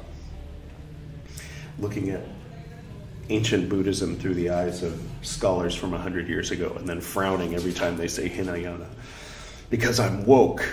looking 1.80 2.10
at 2.12 2.22
ancient 3.30 3.68
Buddhism 3.68 4.18
through 4.18 4.36
the 4.36 4.52
eyes 4.52 4.84
of 4.84 5.02
scholars 5.22 5.76
from 5.76 5.90
a 5.90 5.98
100 5.98 6.30
years 6.30 6.52
ago, 6.52 6.74
and 6.78 6.88
then 6.88 7.02
frowning 7.02 7.56
every 7.56 7.74
time 7.74 7.98
they 7.98 8.08
say 8.08 8.30
Hinayana, 8.30 8.88
because 9.70 10.00
I'm 10.00 10.26
woke, 10.26 10.66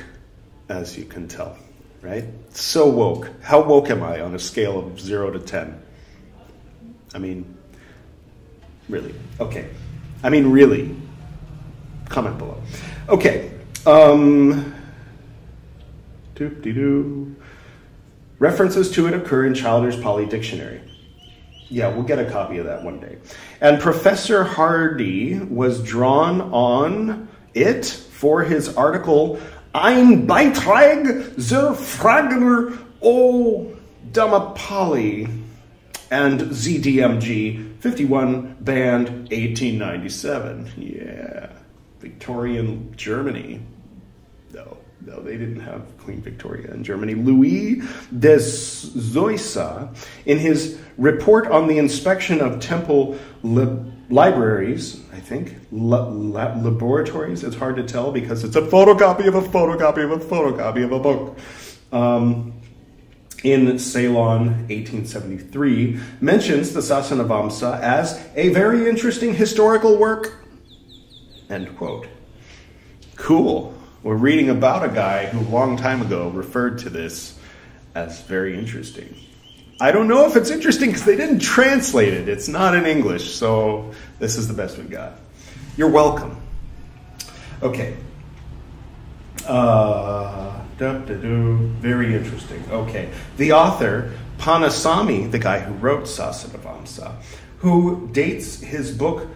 as 0.68 0.97
you 0.97 1.05
can 1.05 1.27
tell. 1.27 1.59
Right? 2.03 2.25
So 2.51 2.88
woke. 2.88 3.31
How 3.42 3.62
woke 3.62 3.90
am 3.90 4.03
I 4.03 4.20
on 4.20 4.35
a 4.35 4.38
scale 4.38 4.79
of 4.79 5.01
zero 5.01 5.31
to 5.31 5.40
ten? 5.40 5.83
I 7.14 7.18
mean, 7.18 7.57
Really? 8.88 9.14
Okay. 9.40 9.68
I 10.23 10.31
mean, 10.31 10.51
really. 10.51 10.97
Comment 12.09 12.37
below. 12.38 12.62
Okay. 13.09 13.51
Um, 13.87 14.75
doop-de-doo. 16.35 17.35
References 18.38 18.90
to 18.92 19.07
it 19.07 19.14
occur 19.14 19.47
in 19.47 19.55
Childers 19.55 19.99
Pali 19.99 20.27
Dictionary. 20.27 20.81
Yeah, 21.68 21.88
we'll 21.88 22.05
get 22.05 22.18
a 22.18 22.31
copy 22.31 22.59
of 22.59 22.66
that 22.66 22.83
one 22.83 23.01
day. 23.01 23.18
And 23.61 23.81
Professor 23.81 24.44
Hardy 24.44 25.38
was 25.38 25.83
drawn 25.83 26.40
on 26.53 27.29
it 27.55 27.87
for 27.87 28.42
his 28.42 28.77
article 28.77 29.40
Ein 29.75 30.27
Beitrag 30.27 31.40
zur 31.40 31.75
Fragener 31.75 32.79
O 33.03 33.75
Damapali 34.12 35.43
and 36.14 36.42
ZDMG 36.42 37.81
51 37.81 38.59
Band 38.61 39.09
1897. 39.33 40.72
Yeah, 40.77 41.50
Victorian 41.98 42.94
Germany. 42.96 43.61
No, 44.53 44.77
no, 45.05 45.20
they 45.20 45.37
didn't 45.37 45.59
have 45.59 45.98
Queen 45.98 46.22
Victoria 46.22 46.72
in 46.72 46.85
Germany. 46.85 47.14
Louis 47.16 47.83
de 48.16 48.37
Zoysa, 48.37 49.92
in 50.24 50.38
his 50.38 50.79
report 50.98 51.48
on 51.48 51.66
the 51.66 51.79
inspection 51.79 52.40
of 52.40 52.61
temple 52.61 53.18
li- 53.42 53.92
libraries, 54.09 55.03
I 55.12 55.18
think, 55.18 55.57
la- 55.72 56.07
la- 56.07 56.55
laboratories, 56.55 57.42
it's 57.42 57.57
hard 57.57 57.74
to 57.74 57.83
tell 57.83 58.12
because 58.12 58.44
it's 58.44 58.55
a 58.55 58.62
photocopy 58.62 59.27
of 59.27 59.35
a 59.35 59.42
photocopy 59.42 60.05
of 60.05 60.12
a 60.12 60.24
photocopy 60.24 60.85
of 60.85 60.92
a 60.92 61.00
book. 61.00 61.37
Um, 61.90 62.53
in 63.44 63.78
Ceylon, 63.78 64.46
1873, 64.68 66.00
mentions 66.20 66.72
the 66.72 66.80
Sasanavamsa 66.80 67.78
as 67.80 68.20
a 68.35 68.48
very 68.48 68.88
interesting 68.88 69.35
historical 69.35 69.98
work. 69.98 70.38
End 71.50 71.76
quote. 71.76 72.09
Cool. 73.16 73.74
We're 74.02 74.16
reading 74.16 74.48
about 74.48 74.85
a 74.85 74.88
guy 74.88 75.26
who 75.26 75.40
a 75.40 75.50
long 75.50 75.76
time 75.76 76.02
ago 76.02 76.30
referred 76.30 76.78
to 76.80 76.90
this 76.90 77.38
as 77.94 78.22
very 78.22 78.59
interesting. 78.59 79.14
I 79.80 79.92
don't 79.92 80.09
know 80.09 80.26
if 80.26 80.37
it's 80.37 80.50
interesting 80.50 80.88
because 80.88 81.04
they 81.04 81.16
didn't 81.16 81.40
translate 81.40 82.14
it. 82.14 82.28
It's 82.28 82.48
not 82.48 82.74
in 82.74 82.87
English, 82.87 83.35
so 83.35 83.92
this 84.18 84.37
is 84.37 84.48
the 84.48 84.54
best 84.54 84.78
we 84.78 84.85
got. 84.85 85.14
You're 85.76 85.90
welcome. 85.90 86.40
Okay. 87.62 87.96
Uh, 89.46 90.34
very 90.79 92.15
interesting. 92.15 92.63
Okay. 92.71 93.09
The 93.37 93.53
author, 93.53 94.13
Paññāsāmi, 94.39 95.31
the 95.31 95.39
guy 95.39 95.61
who 95.61 95.75
wrote 95.75 96.05
Sasanavamsa, 96.05 97.17
who 97.59 98.09
dates 98.13 98.61
his 98.61 98.97
book 98.97 99.29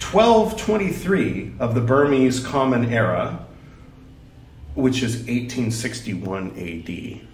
1223 0.00 1.54
of 1.58 1.74
the 1.74 1.80
Burmese 1.80 2.40
Common 2.40 2.92
Era, 2.92 3.46
which 4.74 5.02
is 5.02 5.16
1861 5.16 6.50
AD. 6.58 7.28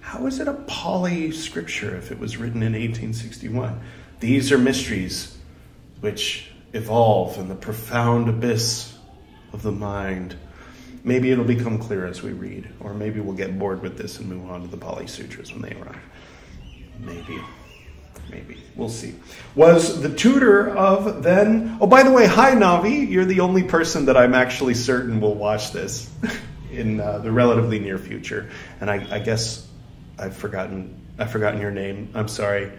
How 0.00 0.26
is 0.26 0.38
it 0.38 0.46
a 0.46 0.54
Pali 0.54 1.32
scripture 1.32 1.96
if 1.96 2.12
it 2.12 2.18
was 2.18 2.36
written 2.36 2.62
in 2.62 2.72
1861? 2.72 3.80
These 4.20 4.52
are 4.52 4.58
mysteries 4.58 5.36
which 6.00 6.50
evolve 6.72 7.38
in 7.38 7.48
the 7.48 7.54
profound 7.54 8.28
abyss 8.28 8.96
of 9.52 9.62
the 9.62 9.72
mind 9.72 10.36
Maybe 11.06 11.30
it'll 11.30 11.44
become 11.44 11.78
clear 11.78 12.04
as 12.04 12.20
we 12.20 12.32
read, 12.32 12.68
or 12.80 12.92
maybe 12.92 13.20
we'll 13.20 13.36
get 13.36 13.56
bored 13.56 13.80
with 13.80 13.96
this 13.96 14.18
and 14.18 14.28
move 14.28 14.50
on 14.50 14.62
to 14.62 14.66
the 14.66 14.76
Pali 14.76 15.06
Sutras 15.06 15.52
when 15.52 15.62
they 15.62 15.72
arrive. 15.74 16.02
Maybe. 16.98 17.40
Maybe. 18.28 18.60
We'll 18.74 18.88
see. 18.88 19.14
Was 19.54 20.02
the 20.02 20.12
tutor 20.12 20.68
of 20.68 21.22
then. 21.22 21.78
Oh, 21.80 21.86
by 21.86 22.02
the 22.02 22.10
way, 22.10 22.26
hi, 22.26 22.56
Navi. 22.56 23.08
You're 23.08 23.24
the 23.24 23.38
only 23.38 23.62
person 23.62 24.06
that 24.06 24.16
I'm 24.16 24.34
actually 24.34 24.74
certain 24.74 25.20
will 25.20 25.36
watch 25.36 25.70
this 25.70 26.10
in 26.72 26.98
uh, 26.98 27.20
the 27.20 27.30
relatively 27.30 27.78
near 27.78 27.98
future. 27.98 28.50
And 28.80 28.90
I, 28.90 29.06
I 29.08 29.20
guess 29.20 29.64
I've 30.18 30.36
forgotten. 30.36 31.06
I've 31.20 31.30
forgotten 31.30 31.60
your 31.60 31.70
name. 31.70 32.10
I'm 32.14 32.26
sorry. 32.26 32.72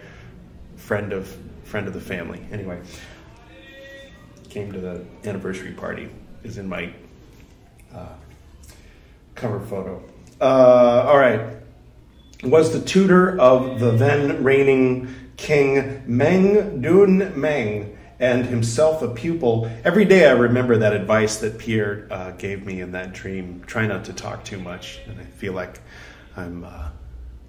Friend 0.76 1.14
of 1.14 1.34
friend 1.64 1.86
of 1.86 1.94
the 1.94 2.00
family. 2.02 2.46
Anyway, 2.52 2.82
came 4.50 4.70
to 4.72 4.80
the 4.80 5.06
anniversary 5.24 5.72
party. 5.72 6.10
Is 6.44 6.58
in 6.58 6.68
my 6.68 6.92
uh, 7.94 8.06
cover 9.34 9.60
photo. 9.60 10.02
Uh, 10.40 11.06
all 11.08 11.18
right. 11.18 11.56
Was 12.44 12.72
the 12.72 12.80
tutor 12.80 13.38
of 13.40 13.80
the 13.80 13.90
then 13.90 14.44
reigning 14.44 15.14
king 15.36 16.02
Meng 16.06 16.80
Dun 16.80 17.40
Meng 17.40 17.96
and 18.20 18.46
himself 18.46 19.02
a 19.02 19.08
pupil. 19.08 19.70
Every 19.84 20.04
day 20.04 20.28
I 20.28 20.32
remember 20.32 20.78
that 20.78 20.92
advice 20.92 21.38
that 21.38 21.58
Pierre 21.58 22.08
uh, 22.10 22.32
gave 22.32 22.66
me 22.66 22.80
in 22.80 22.92
that 22.92 23.12
dream. 23.12 23.62
Try 23.66 23.86
not 23.86 24.04
to 24.06 24.12
talk 24.12 24.44
too 24.44 24.58
much. 24.58 24.98
And 25.06 25.20
I 25.20 25.24
feel 25.24 25.52
like 25.52 25.80
I'm 26.36 26.64
uh, 26.64 26.88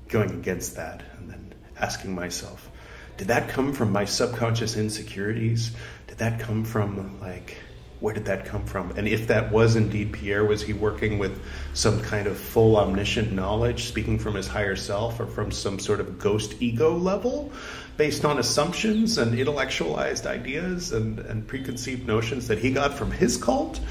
going 0.07 0.31
against 0.31 0.75
that 0.75 1.03
and 1.17 1.29
then 1.29 1.53
asking 1.79 2.13
myself, 2.13 2.69
did 3.17 3.27
that 3.27 3.49
come 3.49 3.73
from 3.73 3.91
my 3.91 4.05
subconscious 4.05 4.77
insecurities? 4.77 5.71
Did 6.07 6.19
that 6.19 6.39
come 6.39 6.63
from 6.63 7.19
like 7.19 7.57
where 7.99 8.13
did 8.13 8.25
that 8.25 8.45
come 8.45 8.65
from? 8.65 8.91
And 8.91 9.07
if 9.07 9.27
that 9.27 9.51
was 9.51 9.75
indeed 9.75 10.13
Pierre, 10.13 10.45
was 10.45 10.61
he 10.61 10.71
working 10.71 11.19
with 11.19 11.41
some 11.73 12.01
kind 12.01 12.27
of 12.27 12.37
full 12.37 12.77
omniscient 12.77 13.33
knowledge, 13.33 13.85
speaking 13.85 14.17
from 14.17 14.35
his 14.35 14.47
higher 14.47 14.77
self, 14.77 15.19
or 15.19 15.25
from 15.25 15.51
some 15.51 15.79
sort 15.79 15.99
of 15.99 16.17
ghost 16.17 16.55
ego 16.61 16.95
level, 16.95 17.51
based 17.97 18.23
on 18.23 18.39
assumptions 18.39 19.17
and 19.17 19.37
intellectualized 19.37 20.25
ideas 20.25 20.93
and, 20.93 21.19
and 21.19 21.45
preconceived 21.45 22.07
notions 22.07 22.47
that 22.47 22.57
he 22.57 22.71
got 22.71 22.93
from 22.93 23.11
his 23.11 23.35
cult? 23.35 23.81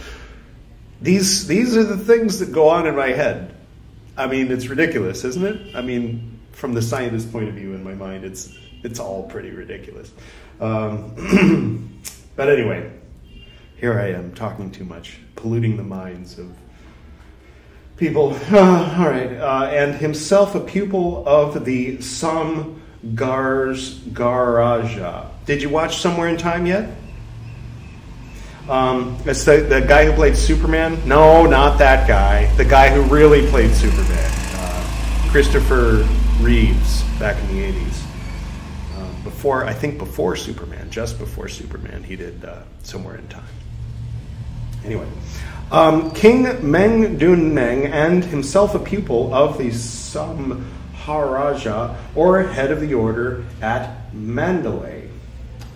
These, 1.03 1.47
these 1.47 1.77
are 1.77 1.85
the 1.85 1.99
things 1.99 2.38
that 2.38 2.51
go 2.51 2.68
on 2.68 2.87
in 2.87 2.97
my 2.97 3.09
head. 3.09 3.55
I 4.16 4.27
mean, 4.27 4.51
it's 4.51 4.68
ridiculous, 4.68 5.23
isn't 5.25 5.44
it? 5.44 5.77
I 5.77 5.83
mean, 5.83 6.40
from 6.53 6.73
the 6.73 6.83
scientist 6.83 7.31
point 7.31 7.51
of 7.51 7.55
view, 7.55 7.75
in 7.75 7.85
my 7.85 7.94
mind, 7.94 8.25
it's, 8.25 8.57
it's 8.83 8.99
all 8.99 9.25
pretty 9.25 9.51
ridiculous. 9.51 10.11
Um, 10.61 12.01
but 12.37 12.49
anyway, 12.49 12.90
here 13.79 13.99
I 13.99 14.09
am 14.09 14.35
talking 14.35 14.71
too 14.71 14.85
much, 14.85 15.19
polluting 15.37 15.77
the 15.77 15.85
minds 15.85 16.38
of 16.38 16.51
people. 17.97 18.37
Uh, 18.51 18.97
all 18.99 19.09
right. 19.09 19.33
Uh, 19.33 19.71
and 19.73 19.95
himself 19.95 20.55
a 20.55 20.61
pupil 20.61 21.27
of 21.27 21.64
the 21.64 21.99
Samgars 21.99 22.75
Garaja. 24.12 25.27
Did 25.47 25.62
you 25.62 25.69
watch 25.69 25.99
Somewhere 25.99 26.29
in 26.29 26.37
Time 26.37 26.67
yet? 26.67 26.91
Um, 28.69 29.17
it's 29.25 29.45
the, 29.45 29.59
the 29.59 29.81
guy 29.81 30.05
who 30.05 30.12
played 30.12 30.37
Superman. 30.37 31.01
No, 31.09 31.47
not 31.47 31.79
that 31.79 32.07
guy. 32.07 32.55
The 32.57 32.64
guy 32.64 32.91
who 32.91 33.03
really 33.03 33.49
played 33.49 33.73
Superman. 33.73 34.31
Uh, 34.55 35.29
Christopher 35.31 36.07
Reeves 36.41 37.05
back 37.19 37.41
in 37.45 37.57
the 37.57 37.62
80s. 37.73 38.03
Um, 38.99 39.23
before, 39.23 39.64
I 39.64 39.73
think 39.73 39.99
before 39.99 40.37
Superman, 40.37 40.91
just 40.91 41.19
before 41.19 41.49
Superman, 41.49 42.03
he 42.03 42.17
did 42.17 42.45
uh, 42.45 42.62
Somewhere 42.83 43.17
in 43.17 43.27
Time. 43.29 43.45
Anyway, 44.88 45.07
um, 45.70 46.11
King 46.12 46.70
Meng 46.70 47.18
Dun 47.18 47.53
Meng 47.53 47.85
and 47.85 48.24
himself 48.24 48.74
a 48.74 48.79
pupil 48.79 49.35
of 49.35 49.59
the 49.59 49.68
Samharaja, 49.68 51.94
or 52.14 52.44
head 52.44 52.70
of 52.70 52.81
the 52.81 52.94
order 52.94 53.44
at 53.61 54.14
Mandalay. 54.14 55.11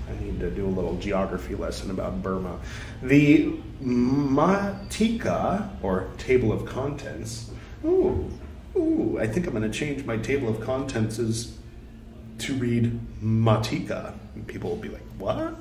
I 0.09 0.25
need 0.25 0.41
to 0.41 0.51
do 0.51 0.65
a 0.65 0.73
little 0.73 0.97
geography 0.97 1.55
lesson 1.55 1.91
about 1.91 2.23
Burma. 2.23 2.59
The 3.03 3.53
Matika, 3.83 5.69
or 5.83 6.09
table 6.17 6.53
of 6.53 6.65
contents. 6.65 7.51
Ooh, 7.85 8.31
ooh, 8.75 9.19
I 9.21 9.27
think 9.27 9.47
I'm 9.47 9.53
going 9.53 9.71
to 9.71 9.79
change 9.79 10.07
my 10.07 10.17
table 10.17 10.49
of 10.49 10.63
contents 10.63 11.19
to 11.19 12.55
read 12.55 12.99
Matika. 13.23 14.15
People 14.47 14.71
will 14.71 14.79
be 14.79 14.89
like, 14.89 15.05
what? 15.19 15.55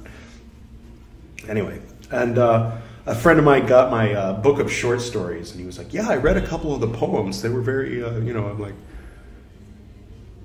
Anyway, 1.49 1.81
and 2.11 2.37
uh, 2.37 2.77
a 3.05 3.15
friend 3.15 3.39
of 3.39 3.45
mine 3.45 3.65
got 3.65 3.89
my 3.91 4.13
uh, 4.13 4.33
book 4.33 4.59
of 4.59 4.71
short 4.71 5.01
stories, 5.01 5.51
and 5.51 5.59
he 5.59 5.65
was 5.65 5.77
like, 5.77 5.93
"Yeah, 5.93 6.07
I 6.07 6.17
read 6.17 6.37
a 6.37 6.45
couple 6.45 6.73
of 6.73 6.81
the 6.81 6.87
poems. 6.87 7.41
They 7.41 7.49
were 7.49 7.61
very, 7.61 8.03
uh, 8.03 8.17
you 8.19 8.33
know." 8.33 8.47
I'm 8.47 8.59
like, 8.59 8.75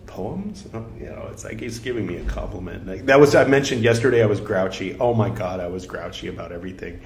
"Poems?" 0.07 0.67
Oh, 0.73 0.87
you 0.99 1.07
know, 1.07 1.29
it's 1.31 1.45
like 1.45 1.61
he's 1.61 1.79
giving 1.79 2.07
me 2.07 2.17
a 2.17 2.25
compliment. 2.25 2.87
Like, 2.87 3.07
that 3.07 3.21
was 3.21 3.35
I 3.35 3.45
mentioned 3.45 3.83
yesterday. 3.83 4.23
I 4.23 4.27
was 4.27 4.41
grouchy. 4.41 4.97
Oh 4.99 5.15
my 5.15 5.31
god, 5.31 5.61
I 5.61 5.69
was 5.69 5.87
grouchy 5.87 6.29
about 6.29 6.53
everything 6.53 7.01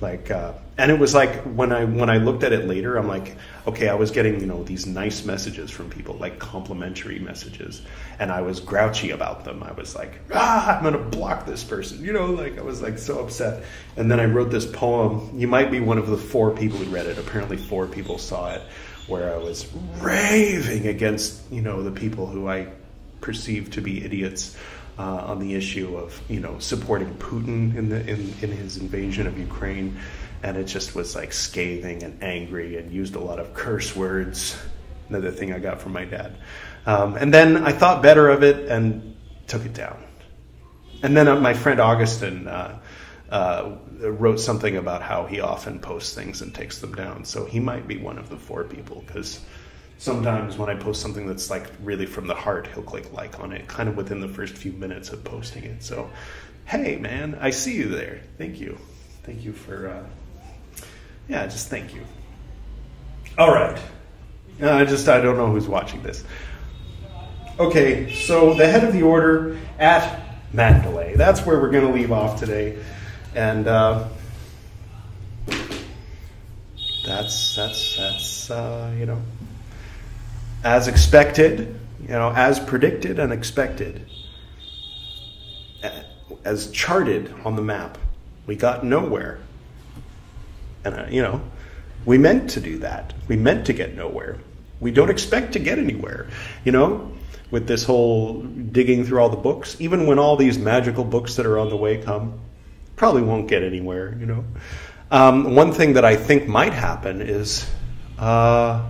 like 0.00 0.30
uh, 0.30 0.52
and 0.76 0.90
it 0.90 0.98
was 0.98 1.14
like 1.14 1.42
when 1.42 1.72
i 1.72 1.84
when 1.84 2.08
i 2.08 2.18
looked 2.18 2.42
at 2.42 2.52
it 2.52 2.66
later 2.66 2.96
i'm 2.96 3.08
like 3.08 3.36
okay 3.66 3.88
i 3.88 3.94
was 3.94 4.10
getting 4.10 4.40
you 4.40 4.46
know 4.46 4.62
these 4.62 4.86
nice 4.86 5.24
messages 5.24 5.70
from 5.70 5.90
people 5.90 6.14
like 6.14 6.38
complimentary 6.38 7.18
messages. 7.18 7.82
And 8.18 8.30
i 8.32 8.40
was 8.40 8.60
grouchy 8.60 9.10
about 9.10 9.44
them. 9.44 9.62
I 9.62 9.72
was 9.72 9.94
like 9.94 10.20
ah 10.32 10.76
i'm 10.76 10.84
gonna 10.84 10.98
block 10.98 11.46
this 11.46 11.64
person 11.64 12.04
you 12.04 12.12
know 12.12 12.26
like 12.26 12.58
i 12.58 12.62
was 12.62 12.82
like 12.82 12.98
so 12.98 13.20
upset. 13.20 13.64
And 13.96 14.10
then 14.10 14.20
i 14.20 14.24
wrote 14.24 14.50
this 14.50 14.66
poem. 14.66 15.38
You 15.38 15.48
might 15.48 15.70
be 15.70 15.80
one 15.80 15.98
of 15.98 16.08
the 16.08 16.18
four 16.18 16.50
people 16.50 16.78
who 16.78 16.90
read 16.90 17.06
it. 17.06 17.18
Apparently 17.18 17.56
four 17.56 17.86
people 17.86 18.18
saw 18.18 18.52
it 18.52 18.62
where 19.08 19.34
i 19.34 19.38
was 19.38 19.66
raving 20.00 20.86
against 20.86 21.40
you 21.50 21.62
know 21.62 21.82
the 21.82 21.90
people 21.90 22.26
who 22.26 22.46
i 22.46 22.68
perceived 23.20 23.72
to 23.72 23.80
be 23.80 24.04
idiots 24.04 24.56
uh, 24.98 25.24
on 25.26 25.38
the 25.38 25.54
issue 25.54 25.96
of 25.96 26.20
you 26.28 26.40
know 26.40 26.58
supporting 26.58 27.14
Putin 27.14 27.76
in 27.76 27.88
the 27.88 28.00
in, 28.00 28.34
in 28.42 28.50
his 28.50 28.76
invasion 28.76 29.26
of 29.26 29.38
Ukraine, 29.38 29.98
and 30.42 30.56
it 30.56 30.64
just 30.64 30.94
was 30.94 31.14
like 31.14 31.32
scathing 31.32 32.02
and 32.02 32.22
angry 32.22 32.76
and 32.76 32.92
used 32.92 33.14
a 33.14 33.20
lot 33.20 33.38
of 33.38 33.54
curse 33.54 33.94
words. 33.94 34.56
Another 35.08 35.30
thing 35.30 35.54
I 35.54 35.58
got 35.58 35.80
from 35.80 35.92
my 35.92 36.04
dad, 36.04 36.36
um, 36.84 37.16
and 37.16 37.32
then 37.32 37.56
I 37.56 37.72
thought 37.72 38.02
better 38.02 38.28
of 38.28 38.42
it 38.42 38.68
and 38.68 39.16
took 39.46 39.64
it 39.64 39.72
down. 39.72 40.02
And 41.02 41.16
then 41.16 41.28
uh, 41.28 41.40
my 41.40 41.54
friend 41.54 41.80
Augustin 41.80 42.48
uh, 42.48 42.78
uh, 43.30 43.76
wrote 44.00 44.40
something 44.40 44.76
about 44.76 45.02
how 45.02 45.26
he 45.26 45.40
often 45.40 45.78
posts 45.78 46.14
things 46.14 46.42
and 46.42 46.54
takes 46.54 46.78
them 46.80 46.94
down. 46.94 47.24
So 47.24 47.44
he 47.44 47.60
might 47.60 47.86
be 47.86 47.98
one 47.98 48.18
of 48.18 48.28
the 48.28 48.36
four 48.36 48.64
people 48.64 49.02
because 49.06 49.40
sometimes 49.98 50.56
when 50.56 50.70
I 50.70 50.74
post 50.76 51.02
something 51.02 51.26
that's 51.26 51.50
like 51.50 51.66
really 51.82 52.06
from 52.06 52.26
the 52.26 52.34
heart, 52.34 52.68
he'll 52.68 52.82
click 52.82 53.12
like 53.12 53.38
on 53.40 53.52
it 53.52 53.66
kind 53.66 53.88
of 53.88 53.96
within 53.96 54.20
the 54.20 54.28
first 54.28 54.54
few 54.54 54.72
minutes 54.72 55.10
of 55.10 55.22
posting 55.24 55.64
it. 55.64 55.82
So, 55.82 56.08
hey 56.64 56.96
man, 56.96 57.36
I 57.40 57.50
see 57.50 57.76
you 57.76 57.88
there. 57.88 58.20
Thank 58.38 58.60
you. 58.60 58.78
Thank 59.24 59.44
you 59.44 59.52
for, 59.52 59.90
uh, 59.90 60.84
yeah, 61.28 61.46
just 61.46 61.68
thank 61.68 61.94
you. 61.94 62.00
All 63.36 63.52
right. 63.52 63.78
Uh, 64.60 64.72
I 64.72 64.84
just, 64.84 65.08
I 65.08 65.20
don't 65.20 65.36
know 65.36 65.50
who's 65.50 65.68
watching 65.68 66.02
this. 66.02 66.24
Okay, 67.58 68.14
so 68.14 68.54
the 68.54 68.66
head 68.66 68.84
of 68.84 68.92
the 68.92 69.02
order 69.02 69.58
at 69.78 70.20
Mandalay. 70.52 71.14
That's 71.16 71.44
where 71.44 71.60
we're 71.60 71.70
going 71.70 71.86
to 71.86 71.92
leave 71.92 72.10
off 72.10 72.38
today. 72.38 72.78
And, 73.34 73.66
uh, 73.66 74.08
that's, 77.04 77.54
that's, 77.54 77.96
that's, 77.96 78.50
uh, 78.50 78.94
you 78.98 79.06
know, 79.06 79.20
as 80.64 80.88
expected, 80.88 81.78
you 82.02 82.08
know, 82.08 82.32
as 82.34 82.58
predicted 82.58 83.18
and 83.18 83.32
expected, 83.32 84.04
as 86.44 86.70
charted 86.70 87.32
on 87.44 87.56
the 87.56 87.62
map. 87.62 87.98
We 88.46 88.56
got 88.56 88.84
nowhere. 88.84 89.40
And, 90.84 90.94
uh, 90.94 91.06
you 91.10 91.22
know, 91.22 91.40
we 92.04 92.18
meant 92.18 92.50
to 92.50 92.60
do 92.60 92.78
that. 92.78 93.12
We 93.28 93.36
meant 93.36 93.66
to 93.66 93.72
get 93.72 93.94
nowhere. 93.94 94.38
We 94.80 94.90
don't 94.90 95.10
expect 95.10 95.52
to 95.52 95.58
get 95.58 95.78
anywhere, 95.78 96.28
you 96.64 96.72
know, 96.72 97.12
with 97.50 97.66
this 97.66 97.84
whole 97.84 98.42
digging 98.42 99.04
through 99.04 99.20
all 99.20 99.28
the 99.28 99.36
books. 99.36 99.76
Even 99.80 100.06
when 100.06 100.18
all 100.18 100.36
these 100.36 100.58
magical 100.58 101.04
books 101.04 101.36
that 101.36 101.46
are 101.46 101.58
on 101.58 101.68
the 101.68 101.76
way 101.76 102.02
come, 102.02 102.40
probably 102.96 103.22
won't 103.22 103.48
get 103.48 103.62
anywhere, 103.62 104.16
you 104.18 104.26
know. 104.26 104.44
Um, 105.10 105.54
one 105.54 105.72
thing 105.72 105.94
that 105.94 106.04
I 106.04 106.16
think 106.16 106.46
might 106.48 106.72
happen 106.72 107.20
is. 107.22 107.68
Uh, 108.18 108.84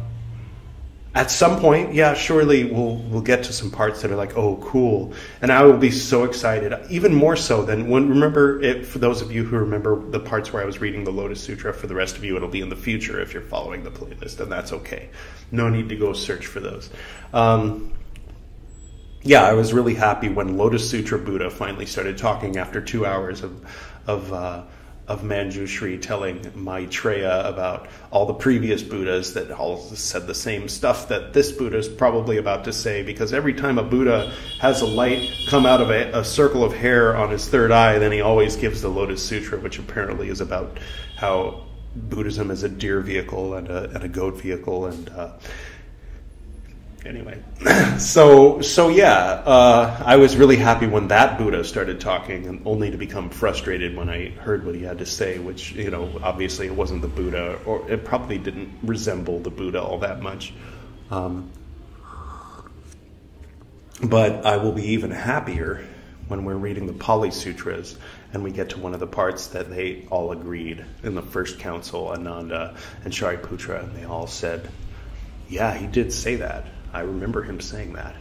at 1.15 1.31
some 1.31 1.59
point, 1.59 1.95
yeah, 1.95 2.13
surely 2.15 2.65
we'll 2.65 2.97
we'll 2.97 3.23
get 3.23 3.43
to 3.45 3.53
some 3.53 3.71
parts 3.71 4.03
that 4.03 4.11
are 4.11 4.17
like, 4.17 4.37
oh, 4.37 4.57
cool, 4.57 5.15
and 5.41 5.51
I 5.51 5.63
will 5.65 5.79
be 5.79 5.91
so 5.91 6.25
excited, 6.25 6.75
even 6.91 7.15
more 7.15 7.35
so 7.35 7.65
than 7.65 7.89
when. 7.89 8.09
Remember, 8.11 8.63
it, 8.63 8.85
for 8.85 8.99
those 8.99 9.23
of 9.23 9.33
you 9.33 9.43
who 9.45 9.57
remember 9.57 9.99
the 10.11 10.21
parts 10.21 10.53
where 10.53 10.63
I 10.63 10.67
was 10.67 10.81
reading 10.81 11.05
the 11.05 11.11
Lotus 11.11 11.43
Sutra. 11.43 11.73
For 11.73 11.87
the 11.87 11.95
rest 11.95 12.17
of 12.17 12.25
you, 12.25 12.37
it'll 12.37 12.49
be 12.49 12.61
in 12.61 12.69
the 12.69 12.77
future 12.77 13.21
if 13.21 13.33
you're 13.33 13.43
following 13.43 13.85
the 13.85 13.91
playlist, 13.91 14.39
and 14.41 14.53
that's 14.53 14.73
okay. 14.73 15.09
No 15.51 15.69
need 15.71 15.89
to 15.89 15.97
go 15.97 16.13
search 16.13 16.47
for 16.47 16.61
those. 16.61 16.91
Um, 17.33 17.93
yeah, 19.23 19.43
I 19.43 19.55
was 19.55 19.73
really 19.73 19.95
happy 19.95 20.29
when 20.29 20.59
Lotus 20.59 20.89
Sutra 20.89 21.19
Buddha 21.19 21.51
finally 21.51 21.87
started 21.87 22.19
talking 22.19 22.59
after 22.59 22.81
two 22.81 23.07
hours 23.07 23.43
of 23.43 23.67
of. 24.07 24.33
Uh, 24.33 24.63
of 25.09 25.23
Manjushri 25.23 26.01
telling 26.01 26.53
Maitreya 26.55 27.49
about 27.49 27.89
all 28.11 28.27
the 28.27 28.35
previous 28.35 28.83
Buddhas 28.83 29.33
that 29.35 29.51
all 29.51 29.79
said 29.79 30.27
the 30.27 30.35
same 30.35 30.69
stuff 30.69 31.09
that 31.09 31.33
this 31.33 31.51
Buddha 31.51 31.79
is 31.79 31.89
probably 31.89 32.37
about 32.37 32.65
to 32.65 32.73
say, 32.73 33.03
because 33.03 33.33
every 33.33 33.55
time 33.55 33.79
a 33.79 33.83
Buddha 33.83 34.33
has 34.61 34.83
a 34.83 34.87
light 34.87 35.31
come 35.49 35.65
out 35.65 35.81
of 35.81 35.91
a, 35.91 36.11
a, 36.13 36.25
circle 36.25 36.63
of 36.63 36.75
hair 36.75 37.17
on 37.17 37.31
his 37.31 37.49
third 37.49 37.73
eye, 37.73 37.99
then 37.99 38.13
he 38.13 38.21
always 38.21 38.55
gives 38.55 38.83
the 38.83 38.89
Lotus 38.89 39.27
Sutra, 39.27 39.59
which 39.59 39.79
apparently 39.79 40.29
is 40.29 40.43
about 40.43 40.79
how 41.17 41.65
Buddhism 41.97 42.51
is 42.51 42.63
a 42.63 42.69
deer 42.69 43.01
vehicle 43.01 43.55
and 43.55 43.69
a, 43.69 43.85
and 43.91 44.05
a 44.05 44.09
goat 44.09 44.37
vehicle, 44.41 44.87
and 44.87 45.09
uh, 45.09 45.33
anyway, 47.05 47.43
so 47.99 48.61
so 48.61 48.89
yeah, 48.89 49.43
uh, 49.45 50.03
I 50.05 50.17
was 50.17 50.37
really 50.37 50.57
happy 50.57 50.87
when 50.87 51.09
that 51.09 51.39
Buddha 51.39 51.65
started 51.65 52.01
talking, 52.01 52.47
and 52.47 52.63
only 52.67 52.91
to 52.91 52.97
become 52.97 53.31
frustrated 53.31 53.97
when 53.97 54.09
I 54.09 54.31
heard 54.31 54.65
what 54.65 54.75
he 54.75 54.83
had 54.83 54.99
to 54.99 55.07
say. 55.07 55.39
Which 55.39 55.73
you 55.73 55.91
know, 55.91 56.19
obviously, 56.23 56.67
it 56.67 56.75
wasn't 56.75 57.03
the 57.03 57.09
Buddha, 57.09 57.59
or 57.65 57.89
it 57.91 58.05
probably 58.05 58.39
didn't 58.39 58.71
resemble 58.83 59.41
the 59.41 59.51
Buddha 59.51 59.83
all 59.83 59.99
that 59.99 60.23
much. 60.23 60.53
Um, 61.11 61.51
but 64.03 64.47
I 64.47 64.59
will 64.59 64.73
be 64.73 64.89
even 64.93 65.11
happier 65.11 65.85
when 66.29 66.45
we're 66.45 66.57
reading 66.57 66.87
the 66.87 66.93
Pali 66.93 67.31
Sutras 67.31 67.97
and 68.33 68.45
we 68.45 68.51
get 68.51 68.71
to 68.71 68.79
one 68.79 68.95
of 68.95 69.01
the 69.01 69.07
parts 69.07 69.49
that 69.49 69.71
they 69.71 70.07
all 70.11 70.33
agreed 70.33 70.85
in 71.03 71.15
the 71.15 71.23
first 71.23 71.59
council, 71.59 72.09
Ananda 72.09 72.77
and 73.05 73.13
Shariputra, 73.13 73.83
and 73.83 73.97
they 73.97 74.05
all 74.05 74.27
said, 74.27 74.69
Yeah, 75.49 75.75
he 75.75 75.87
did 75.87 76.13
say 76.13 76.37
that. 76.37 76.67
I 76.93 77.01
remember 77.01 77.43
him 77.43 77.61
saying 77.61 77.93
that. 77.95 78.15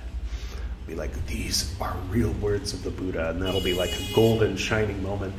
Be 0.87 0.95
like, 0.95 1.25
these 1.27 1.75
are 1.81 1.95
real 2.09 2.31
words 2.33 2.73
of 2.73 2.83
the 2.83 2.91
Buddha, 2.91 3.31
and 3.31 3.41
that'll 3.41 3.61
be 3.61 3.73
like 3.73 3.91
a 3.91 4.13
golden, 4.13 4.55
shining 4.55 5.03
moment, 5.03 5.33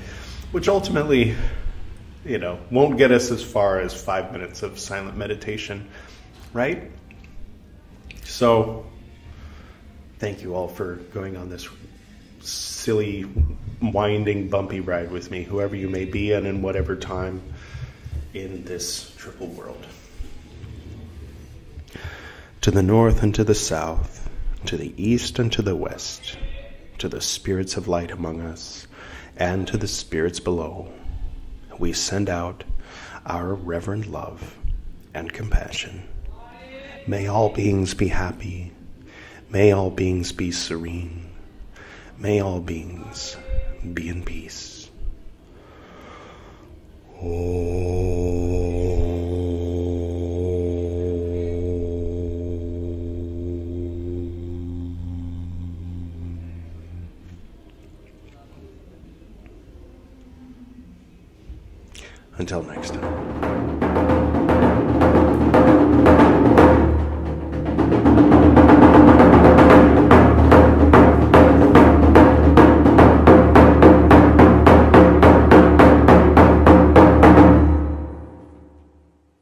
which 0.52 0.68
ultimately, 0.68 1.34
you 2.24 2.38
know, 2.38 2.58
won't 2.70 2.98
get 2.98 3.12
us 3.12 3.30
as 3.30 3.42
far 3.42 3.80
as 3.80 3.98
five 3.98 4.30
minutes 4.30 4.62
of 4.62 4.78
silent 4.78 5.16
meditation, 5.16 5.88
right? 6.52 6.90
So, 8.24 8.84
thank 10.18 10.42
you 10.42 10.54
all 10.54 10.68
for 10.68 10.96
going 11.14 11.36
on 11.38 11.48
this 11.48 11.66
silly, 12.40 13.26
winding, 13.80 14.48
bumpy 14.48 14.80
ride 14.80 15.10
with 15.10 15.30
me, 15.30 15.44
whoever 15.44 15.74
you 15.74 15.88
may 15.88 16.04
be, 16.04 16.32
and 16.32 16.46
in 16.46 16.60
whatever 16.60 16.94
time 16.94 17.40
in 18.34 18.64
this 18.64 19.14
triple 19.16 19.48
world 19.48 19.86
to 22.68 22.74
the 22.74 22.82
north 22.82 23.22
and 23.22 23.34
to 23.34 23.44
the 23.44 23.54
south, 23.54 24.28
to 24.66 24.76
the 24.76 24.92
east 25.02 25.38
and 25.38 25.50
to 25.50 25.62
the 25.62 25.74
west, 25.74 26.36
to 26.98 27.08
the 27.08 27.18
spirits 27.18 27.78
of 27.78 27.88
light 27.88 28.10
among 28.10 28.42
us, 28.42 28.86
and 29.38 29.66
to 29.66 29.78
the 29.78 29.88
spirits 29.88 30.38
below, 30.38 30.92
we 31.78 31.94
send 31.94 32.28
out 32.28 32.64
our 33.24 33.54
reverent 33.54 34.06
love 34.06 34.58
and 35.14 35.32
compassion. 35.32 36.06
May 37.06 37.26
all 37.26 37.48
beings 37.48 37.94
be 37.94 38.08
happy. 38.08 38.70
May 39.48 39.72
all 39.72 39.88
beings 39.88 40.32
be 40.32 40.50
serene. 40.50 41.30
May 42.18 42.42
all 42.42 42.60
beings 42.60 43.34
be 43.94 44.10
in 44.10 44.22
peace. 44.22 44.90
Oh. 47.18 48.58
Until 62.50 62.62
next 62.62 62.94
time. 62.94 62.97